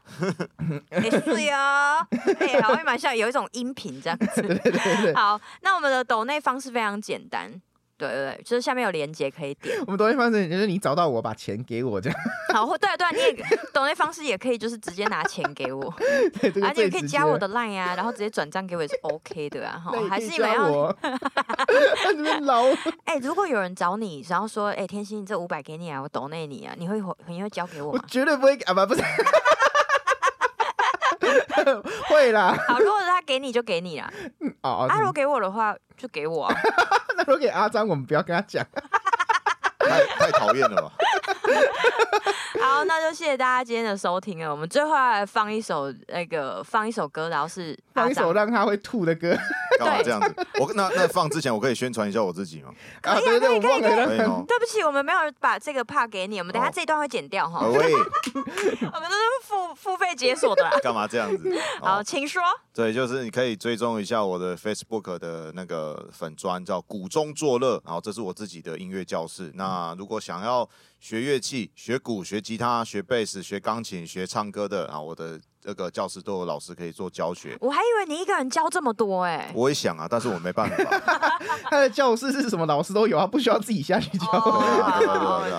[1.01, 2.05] 也是啊，
[2.39, 4.41] 哎，好像蛮像有一种音频这样子。
[4.41, 5.13] 对对对。
[5.13, 7.49] 好，那我们的抖内方式非常简单。
[7.97, 9.77] 对对对，就是下面有链接可以点。
[9.87, 12.19] 我们抖内方式就是你找到我，把钱给我这样。
[12.53, 15.93] 好，对对，你也抖内方式也可以，就是直接拿钱给我，
[16.39, 19.81] 对这个、而且可以加我的 line 啊，然后直接转账给我也是 OK 的啊。
[19.83, 20.95] 哈，还是你们要？
[22.15, 22.65] 你们老。
[23.05, 27.99] 哎，如果有人找你，然后说，哎，天心，这五百给你啊，我抖内你啊，你会你会交给我吗？
[28.01, 29.01] 我绝对不会啊，不不是。
[32.09, 32.55] 会啦。
[32.67, 34.11] 好，如果是他给你就给你啦。
[34.41, 34.85] 嗯哦。
[34.89, 36.55] 阿如果给我的话，就给我啊。
[37.17, 38.65] 那如果给阿张，我们不要跟他讲。
[39.79, 40.91] 太太讨厌了吧？
[42.61, 44.49] 好，那就谢谢大家今天的收听了。
[44.49, 49.35] 我们最后要来放一首那个放一首歌，然后是放一首让他会吐的歌。
[49.77, 50.33] 干嘛这样子？
[50.59, 52.73] 我那那放之前，我可以宣传一下我自己吗？
[53.01, 54.05] 啊，对对，我忘了。
[54.07, 54.43] 可以哦。
[54.47, 57.67] 对不起，我们没有把这个 part 给你，我们等下这一段会剪掉哈。
[57.67, 60.71] 喂， 我们都是付付费解锁的啦。
[60.81, 61.53] 干嘛这样子？
[61.81, 62.41] 好，请说。
[62.73, 67.81] 对，就是你可以追踪一下我的 Facebook 的那个粉砖，叫鼓中作乐。
[67.85, 69.51] 然后这是我自己的音乐教室。
[69.55, 70.67] 那如果想要
[70.99, 77.55] 学乐器、学鼓、学吉他、学贝斯、学钢琴、学唱歌的，啊我的这个教室都有老师可以做教学。
[77.61, 79.51] 我还以为你一个人教这么多哎、欸。
[79.53, 80.99] 我也想啊，但是我没办法。
[81.69, 84.25] 他的教室是什么老师都有啊，不需要自己下去教。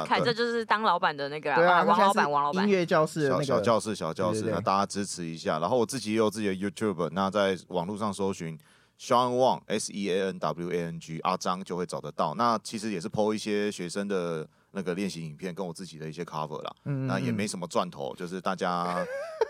[0.04, 1.56] 看，这就是当老板的那个、啊。
[1.56, 2.64] 对啊，王老板，王老板。
[2.64, 5.60] 音乐教室小小教室，小教室，那大家支持一下。
[5.60, 8.58] 然后我自己也有自己的 YouTube，那在网络上搜寻
[8.98, 12.34] Sean Wang S E A N W A N G 阿张就会找得到。
[12.34, 14.44] 那其实也是 PO 一些学生的。
[14.76, 19.02] 那个练习影片跟我自己的一些 cover 啦，嗯，那也没什么赚头，就是大家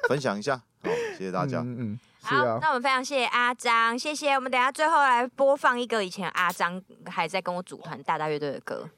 [0.08, 1.58] 分享一下， 好，谢谢大家。
[1.62, 4.34] 嗯嗯，好，那我们非常谢谢阿张，谢谢。
[4.34, 8.88] 我们等下最后来播放一个以前阿张还在跟我组团大大乐队的歌。